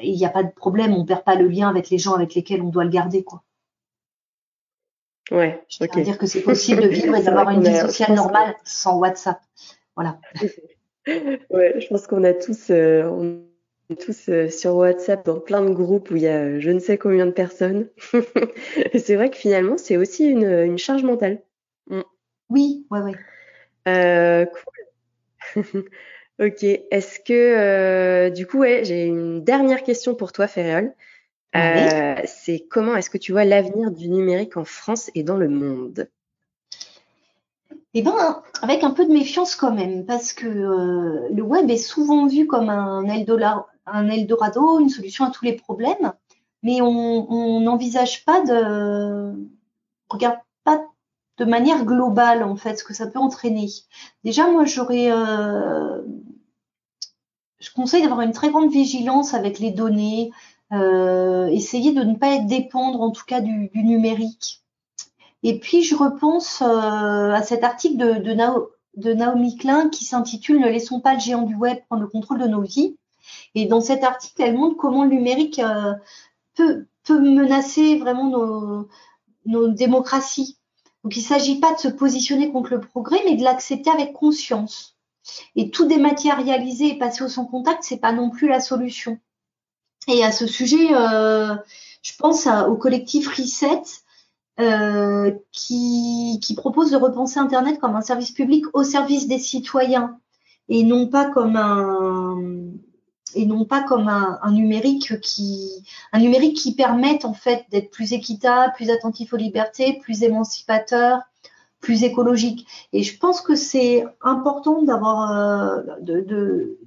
il 0.00 0.16
n'y 0.16 0.26
a 0.26 0.30
pas 0.30 0.42
de 0.42 0.50
problème, 0.50 0.94
on 0.94 1.00
ne 1.00 1.06
perd 1.06 1.24
pas 1.24 1.34
le 1.34 1.48
lien 1.48 1.68
avec 1.68 1.90
les 1.90 1.98
gens 1.98 2.14
avec 2.14 2.34
lesquels 2.34 2.62
on 2.62 2.68
doit 2.68 2.84
le 2.84 2.90
garder. 2.90 3.22
Quoi. 3.22 3.42
Ouais, 5.30 5.62
Je 5.68 5.84
veux 5.84 6.02
dire 6.02 6.18
que 6.18 6.26
c'est 6.26 6.42
possible 6.42 6.82
de 6.82 6.88
vivre 6.88 7.14
et 7.14 7.22
d'avoir 7.22 7.50
une 7.50 7.62
vie 7.62 7.76
sociale 7.76 8.14
normale 8.14 8.54
sans 8.64 8.98
WhatsApp. 8.98 9.40
Voilà. 9.94 10.18
ouais, 11.06 11.80
je 11.80 11.86
pense 11.88 12.06
qu'on 12.06 12.24
a 12.24 12.32
tous, 12.32 12.70
euh, 12.70 13.40
tous 13.96 14.28
euh, 14.28 14.50
sur 14.50 14.74
WhatsApp 14.76 15.24
dans 15.24 15.40
plein 15.40 15.62
de 15.62 15.72
groupes 15.72 16.10
où 16.10 16.16
il 16.16 16.22
y 16.22 16.28
a 16.28 16.42
euh, 16.42 16.60
je 16.60 16.70
ne 16.70 16.78
sais 16.78 16.98
combien 16.98 17.26
de 17.26 17.30
personnes. 17.30 17.88
c'est 18.94 19.16
vrai 19.16 19.30
que 19.30 19.36
finalement, 19.36 19.78
c'est 19.78 19.96
aussi 19.96 20.26
une, 20.26 20.76
charge 20.78 21.02
mentale. 21.02 21.42
Mm. 21.88 22.00
Oui, 22.50 22.86
ouais, 22.90 23.00
ouais. 23.00 23.16
Euh, 23.88 24.46
cool. 25.54 25.64
ok. 26.40 26.62
Est-ce 26.62 27.20
que, 27.20 28.28
du 28.30 28.46
coup, 28.46 28.58
ouais, 28.58 28.84
j'ai 28.84 29.06
une 29.06 29.42
dernière 29.42 29.82
question 29.82 30.14
pour 30.14 30.32
toi, 30.32 30.46
Ferréol. 30.46 30.92
c'est 31.54 32.66
comment 32.68 32.96
est-ce 32.96 33.10
que 33.10 33.18
tu 33.18 33.32
vois 33.32 33.44
l'avenir 33.44 33.90
du 33.90 34.08
numérique 34.08 34.56
en 34.56 34.64
France 34.64 35.10
et 35.14 35.22
dans 35.22 35.36
le 35.36 35.48
monde? 35.48 36.08
Eh 37.94 38.02
ben, 38.02 38.42
avec 38.60 38.84
un 38.84 38.90
peu 38.90 39.06
de 39.06 39.12
méfiance 39.12 39.56
quand 39.56 39.72
même, 39.72 40.04
parce 40.04 40.32
que 40.32 40.46
euh, 40.46 41.28
le 41.32 41.42
web 41.42 41.70
est 41.70 41.78
souvent 41.78 42.26
vu 42.26 42.46
comme 42.46 42.68
un 42.68 43.04
Eldorado, 43.06 43.64
une 43.94 44.88
solution 44.88 45.24
à 45.24 45.30
tous 45.30 45.44
les 45.44 45.54
problèmes. 45.54 46.12
mais 46.62 46.80
on 46.82 47.60
n'envisage 47.60 48.24
pas 48.24 48.40
de, 48.42 49.32
regarde 50.08 50.38
pas 50.64 50.82
de 51.38 51.44
manière 51.44 51.84
globale 51.84 52.42
en 52.42 52.56
fait 52.56 52.76
ce 52.76 52.84
que 52.84 52.94
ça 52.94 53.06
peut 53.06 53.18
entraîner. 53.18 53.68
Déjà, 54.24 54.50
moi, 54.50 54.64
j'aurais, 54.64 55.10
euh, 55.10 56.02
je 57.60 57.70
conseille 57.72 58.02
d'avoir 58.02 58.22
une 58.22 58.32
très 58.32 58.50
grande 58.50 58.70
vigilance 58.70 59.34
avec 59.34 59.58
les 59.58 59.70
données, 59.70 60.30
euh, 60.72 61.46
essayer 61.46 61.92
de 61.92 62.02
ne 62.02 62.14
pas 62.14 62.38
dépendre 62.38 63.00
en 63.00 63.10
tout 63.10 63.24
cas 63.24 63.40
du, 63.40 63.70
numérique. 63.74 64.64
Et 65.44 65.60
puis, 65.60 65.82
je 65.84 65.94
repense 65.94 66.62
euh, 66.62 67.32
à 67.32 67.42
cet 67.42 67.62
article 67.62 67.96
de, 67.96 69.12
Naomi 69.14 69.56
Klein 69.56 69.88
qui 69.90 70.04
s'intitule 70.04 70.60
Ne 70.60 70.68
laissons 70.68 71.00
pas 71.00 71.14
le 71.14 71.20
géant 71.20 71.42
du 71.42 71.54
web 71.54 71.78
prendre 71.86 72.02
le 72.02 72.08
contrôle 72.08 72.40
de 72.40 72.48
nos 72.48 72.62
vies. 72.62 72.97
Et 73.54 73.66
dans 73.66 73.80
cet 73.80 74.04
article, 74.04 74.42
elle 74.42 74.56
montre 74.56 74.76
comment 74.76 75.04
le 75.04 75.10
numérique 75.10 75.60
peut, 76.54 76.86
peut 77.04 77.20
menacer 77.20 77.98
vraiment 77.98 78.86
nos, 79.46 79.68
démocraties. 79.68 80.58
Donc 81.02 81.16
il 81.16 81.20
ne 81.20 81.26
s'agit 81.26 81.58
pas 81.58 81.72
de 81.72 81.78
se 81.78 81.88
positionner 81.88 82.52
contre 82.52 82.70
le 82.72 82.80
progrès, 82.80 83.20
mais 83.24 83.36
de 83.36 83.42
l'accepter 83.42 83.90
avec 83.90 84.12
conscience. 84.12 84.96
Et 85.56 85.70
tout 85.70 85.86
dématérialiser 85.86 86.88
et 86.88 86.98
passer 86.98 87.22
au 87.24 87.28
sans 87.28 87.46
contact, 87.46 87.82
c'est 87.82 87.98
pas 87.98 88.12
non 88.12 88.30
plus 88.30 88.48
la 88.48 88.60
solution. 88.60 89.18
Et 90.06 90.24
à 90.24 90.32
ce 90.32 90.46
sujet, 90.46 90.94
euh, 90.94 91.54
je 92.02 92.12
pense 92.18 92.46
au 92.46 92.76
collectif 92.76 93.28
Reset 93.28 93.82
euh, 94.60 95.32
qui 95.52 96.54
propose 96.56 96.90
de 96.90 96.96
repenser 96.96 97.38
Internet 97.38 97.78
comme 97.78 97.94
un 97.94 98.02
service 98.02 98.32
public 98.32 98.64
au 98.74 98.84
service 98.84 99.28
des 99.28 99.38
citoyens 99.38 100.18
et 100.68 100.82
non 100.82 101.06
pas 101.06 101.26
comme 101.26 101.56
un, 101.56 102.36
et 103.34 103.46
non 103.46 103.64
pas 103.64 103.82
comme 103.82 104.08
un, 104.08 104.50
numérique 104.50 105.20
qui 105.20 105.84
un 106.12 106.20
numérique 106.20 106.56
qui 106.56 106.74
permette 106.74 107.24
en 107.24 107.34
fait 107.34 107.64
d'être 107.70 107.90
plus 107.90 108.12
équitable, 108.12 108.72
plus 108.74 108.90
attentif 108.90 109.32
aux 109.32 109.36
libertés, 109.36 109.98
plus 110.02 110.22
émancipateur, 110.22 111.20
plus 111.80 112.04
écologique. 112.04 112.66
Et 112.92 113.02
je 113.02 113.18
pense 113.18 113.40
que 113.40 113.54
c'est 113.54 114.04
important 114.20 114.82
d'avoir 114.82 115.30
euh, 115.30 115.82
de, 116.00 116.20
de, 116.20 116.78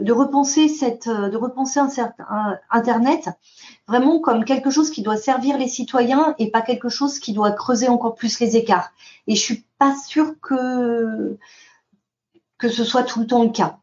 de, 0.00 0.12
repenser 0.12 0.68
cette 0.68 1.08
de 1.08 1.36
repenser 1.36 1.80
un 1.80 1.88
certain 1.88 2.58
internet 2.70 3.28
vraiment 3.88 4.20
comme 4.20 4.44
quelque 4.44 4.70
chose 4.70 4.90
qui 4.90 5.02
doit 5.02 5.16
servir 5.16 5.58
les 5.58 5.68
citoyens 5.68 6.34
et 6.38 6.50
pas 6.50 6.62
quelque 6.62 6.88
chose 6.88 7.18
qui 7.18 7.32
doit 7.32 7.50
creuser 7.50 7.88
encore 7.88 8.14
plus 8.14 8.38
les 8.40 8.56
écarts. 8.56 8.92
Et 9.26 9.34
je 9.34 9.40
suis 9.40 9.64
pas 9.78 9.96
sûre 9.96 10.34
que 10.40 11.36
que 12.56 12.68
ce 12.68 12.84
soit 12.84 13.02
tout 13.02 13.20
le 13.20 13.26
temps 13.26 13.42
le 13.42 13.50
cas. 13.50 13.79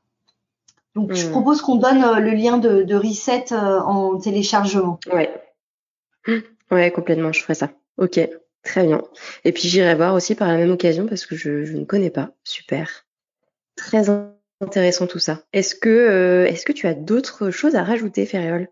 Donc, 0.97 1.13
je 1.13 1.27
hmm. 1.27 1.31
propose 1.31 1.61
qu'on 1.61 1.75
donne 1.75 2.03
euh, 2.03 2.19
le 2.19 2.31
lien 2.31 2.57
de, 2.57 2.95
reset 2.95 3.53
euh, 3.53 3.79
en 3.81 4.17
téléchargement. 4.17 4.99
Ouais. 5.13 5.31
Ouais, 6.71 6.89
complètement, 6.89 7.31
je 7.31 7.39
ferai 7.39 7.53
ça. 7.53 7.69
Ok, 7.97 8.19
très 8.63 8.83
bien. 8.83 9.03
Et 9.45 9.51
puis, 9.51 9.67
j'irai 9.67 9.93
voir 9.93 10.15
aussi 10.15 10.33
par 10.33 10.47
la 10.47 10.57
même 10.57 10.71
occasion 10.71 11.05
parce 11.05 11.27
que 11.27 11.35
je, 11.35 11.71
ne 11.71 11.85
connais 11.85 12.09
pas. 12.09 12.31
Super. 12.43 13.05
Très 13.75 14.09
intéressant 14.59 15.05
tout 15.05 15.19
ça. 15.19 15.43
Est-ce 15.53 15.75
que, 15.75 15.87
euh, 15.87 16.47
est-ce 16.47 16.65
que 16.65 16.73
tu 16.73 16.87
as 16.87 16.95
d'autres 16.95 17.51
choses 17.51 17.75
à 17.75 17.83
rajouter, 17.83 18.25
Ferriol? 18.25 18.67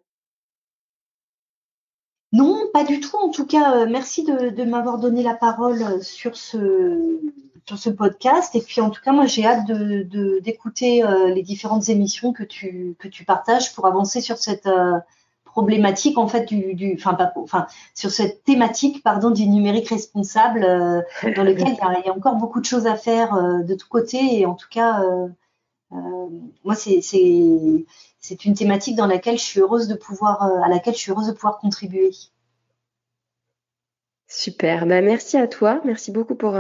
Non, 2.32 2.70
pas 2.74 2.84
du 2.84 3.00
tout. 3.00 3.18
En 3.18 3.30
tout 3.30 3.46
cas, 3.46 3.86
merci 3.86 4.24
de 4.24 4.64
m'avoir 4.64 4.98
donné 4.98 5.22
la 5.22 5.36
parole 5.36 6.02
sur 6.02 6.36
ce, 6.36 7.22
sur 7.68 7.78
ce 7.78 7.90
podcast. 7.90 8.56
Et 8.56 8.62
puis, 8.62 8.82
en 8.82 8.90
tout 8.90 9.02
cas, 9.02 9.12
moi, 9.12 9.26
j'ai 9.26 9.46
hâte 9.46 9.66
de, 9.66 10.40
d'écouter 10.40 11.04
euh, 11.04 11.30
les 11.30 11.42
différentes 11.42 11.90
émissions 11.90 12.32
que 12.32 12.44
tu, 12.44 12.96
que 13.00 13.08
tu 13.08 13.26
partages 13.26 13.74
pour 13.74 13.88
avancer 13.88 14.22
sur 14.22 14.38
cette 14.38 14.68
euh, 14.68 14.98
problématique, 15.46 16.18
en 16.18 16.28
fait, 16.28 16.46
du, 16.46 16.76
du 16.76 16.96
enfin, 16.96 17.16
pas, 17.16 17.32
enfin, 17.38 17.66
sur 17.96 18.12
cette 18.12 18.44
thématique, 18.44 19.02
pardon, 19.04 19.32
du 19.32 19.48
numérique 19.48 19.90
responsable, 19.90 20.64
euh, 20.64 21.02
dans 21.36 21.44
lequel 21.44 21.70
il 21.70 22.06
y, 22.06 22.10
a, 22.10 22.14
encore 22.14 22.36
beaucoup 22.36 22.60
de 22.60 22.66
choses 22.66 22.88
à 22.88 22.96
faire 22.96 23.36
de 23.64 23.74
tous 23.74 23.88
côtés. 23.88 24.40
Et 24.40 24.46
en 24.46 24.54
tout 24.54 24.70
cas, 24.70 25.02
moi, 25.92 26.76
c'est, 26.76 27.02
c'est, 27.02 27.86
c'est 28.20 28.46
une 28.46 28.54
thématique 28.54 28.96
dans 28.96 29.08
laquelle 29.08 29.40
je 29.40 29.44
suis 29.44 29.60
heureuse 29.60 29.88
de 29.88 29.96
pouvoir, 29.96 30.44
à 30.44 30.68
laquelle 30.68 30.94
je 30.94 31.00
suis 31.00 31.12
heureuse 31.12 31.28
de 31.28 31.34
pouvoir 31.34 31.58
contribuer. 31.58 32.12
Super. 34.28 34.86
Bah, 34.86 35.02
merci 35.02 35.38
à 35.38 35.48
toi. 35.48 35.82
Merci 35.86 36.12
beaucoup 36.12 36.36
pour 36.36 36.58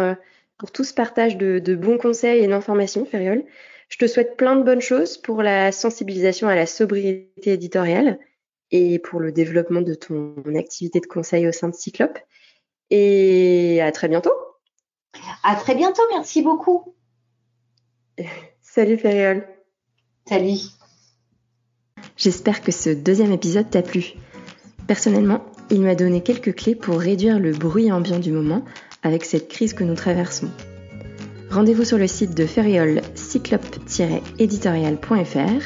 pour 0.58 0.72
tout 0.72 0.84
ce 0.84 0.94
partage 0.94 1.38
de, 1.38 1.76
bons 1.76 1.98
conseils 1.98 2.44
et 2.44 2.48
d'informations, 2.48 3.06
Feriol. 3.06 3.44
Je 3.90 3.98
te 3.98 4.08
souhaite 4.08 4.38
plein 4.38 4.56
de 4.56 4.64
bonnes 4.64 4.82
choses 4.82 5.18
pour 5.18 5.44
la 5.44 5.72
sensibilisation 5.72 6.48
à 6.48 6.56
la 6.56 6.66
sobriété 6.66 7.54
éditoriale 7.54 8.20
et 8.72 9.00
pour 9.00 9.20
le 9.20 9.32
développement 9.32 9.82
de 9.82 9.94
ton 9.94 10.36
activité 10.56 11.00
de 11.00 11.06
conseil 11.06 11.48
au 11.48 11.52
sein 11.52 11.70
de 11.70 11.76
Cyclope. 11.76 12.18
Et 12.90 13.80
à 13.82 13.92
très 13.92 14.08
bientôt. 14.08 14.34
À 15.44 15.56
très 15.56 15.76
bientôt, 15.76 16.02
merci 16.12 16.42
beaucoup. 16.42 16.96
Salut 18.62 18.98
Feriol. 18.98 19.48
Salut. 20.28 20.58
J'espère 22.18 22.62
que 22.62 22.72
ce 22.72 22.90
deuxième 22.90 23.32
épisode 23.32 23.70
t'a 23.70 23.82
plu. 23.82 24.14
Personnellement, 24.88 25.46
il 25.70 25.82
m'a 25.82 25.96
donné 25.96 26.22
quelques 26.22 26.56
clés 26.56 26.76
pour 26.76 27.00
réduire 27.00 27.40
le 27.40 27.52
bruit 27.52 27.92
ambiant 27.92 28.20
du 28.20 28.32
moment 28.32 28.64
avec 29.06 29.24
cette 29.24 29.48
crise 29.48 29.74
que 29.74 29.86
nous 29.86 29.94
traversons. 29.94 30.50
Rendez-vous 31.52 31.86
sur 31.86 32.00
le 32.00 32.08
site 32.08 32.36
de 32.36 32.46
Ferriol 32.46 33.02
cyclope-éditorial.fr 33.14 35.64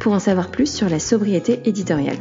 pour 0.00 0.14
en 0.14 0.18
savoir 0.18 0.50
plus 0.50 0.72
sur 0.72 0.88
la 0.88 0.98
sobriété 0.98 1.60
éditoriale. 1.66 2.16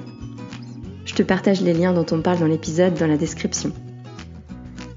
Je 1.05 1.15
te 1.15 1.23
partage 1.23 1.61
les 1.61 1.73
liens 1.73 1.93
dont 1.93 2.05
on 2.11 2.21
parle 2.21 2.39
dans 2.39 2.45
l'épisode 2.45 2.93
dans 2.95 3.07
la 3.07 3.17
description. 3.17 3.71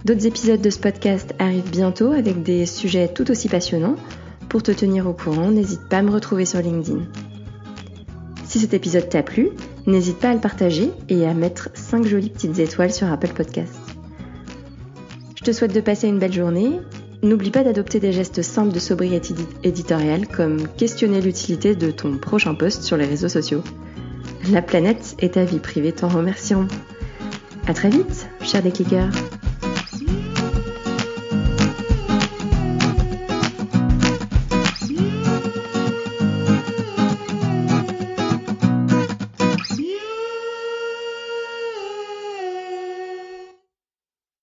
D'autres 0.04 0.26
épisodes 0.26 0.60
de 0.60 0.70
ce 0.70 0.80
podcast 0.80 1.32
arrivent 1.38 1.70
bientôt 1.70 2.10
avec 2.10 2.42
des 2.42 2.66
sujets 2.66 3.06
tout 3.08 3.30
aussi 3.30 3.48
passionnants. 3.48 3.94
Pour 4.48 4.64
te 4.64 4.72
tenir 4.72 5.08
au 5.08 5.12
courant, 5.12 5.50
n'hésite 5.50 5.88
pas 5.88 5.98
à 5.98 6.02
me 6.02 6.10
retrouver 6.10 6.44
sur 6.44 6.60
LinkedIn. 6.60 7.02
Si 8.44 8.58
cet 8.58 8.74
épisode 8.74 9.08
t'a 9.08 9.22
plu, 9.22 9.50
n'hésite 9.86 10.18
pas 10.18 10.30
à 10.30 10.34
le 10.34 10.40
partager 10.40 10.90
et 11.08 11.24
à 11.24 11.34
mettre 11.34 11.68
5 11.74 12.04
jolies 12.04 12.30
petites 12.30 12.58
étoiles 12.58 12.92
sur 12.92 13.06
Apple 13.10 13.32
Podcasts. 13.32 13.85
Je 15.46 15.52
te 15.52 15.56
souhaite 15.58 15.74
de 15.74 15.80
passer 15.80 16.08
une 16.08 16.18
belle 16.18 16.32
journée. 16.32 16.80
N'oublie 17.22 17.52
pas 17.52 17.62
d'adopter 17.62 18.00
des 18.00 18.10
gestes 18.10 18.42
simples 18.42 18.72
de 18.72 18.80
sobriété 18.80 19.32
éditoriale 19.62 20.26
comme 20.26 20.66
questionner 20.66 21.20
l'utilité 21.20 21.76
de 21.76 21.92
ton 21.92 22.18
prochain 22.18 22.56
post 22.56 22.82
sur 22.82 22.96
les 22.96 23.06
réseaux 23.06 23.28
sociaux. 23.28 23.62
La 24.50 24.60
planète 24.60 25.14
et 25.20 25.30
ta 25.30 25.44
vie 25.44 25.60
privée 25.60 25.92
t'en 25.92 26.08
remercieront. 26.08 26.66
À 27.68 27.74
très 27.74 27.90
vite, 27.90 28.26
chers 28.42 28.60
décliqueurs. 28.64 29.12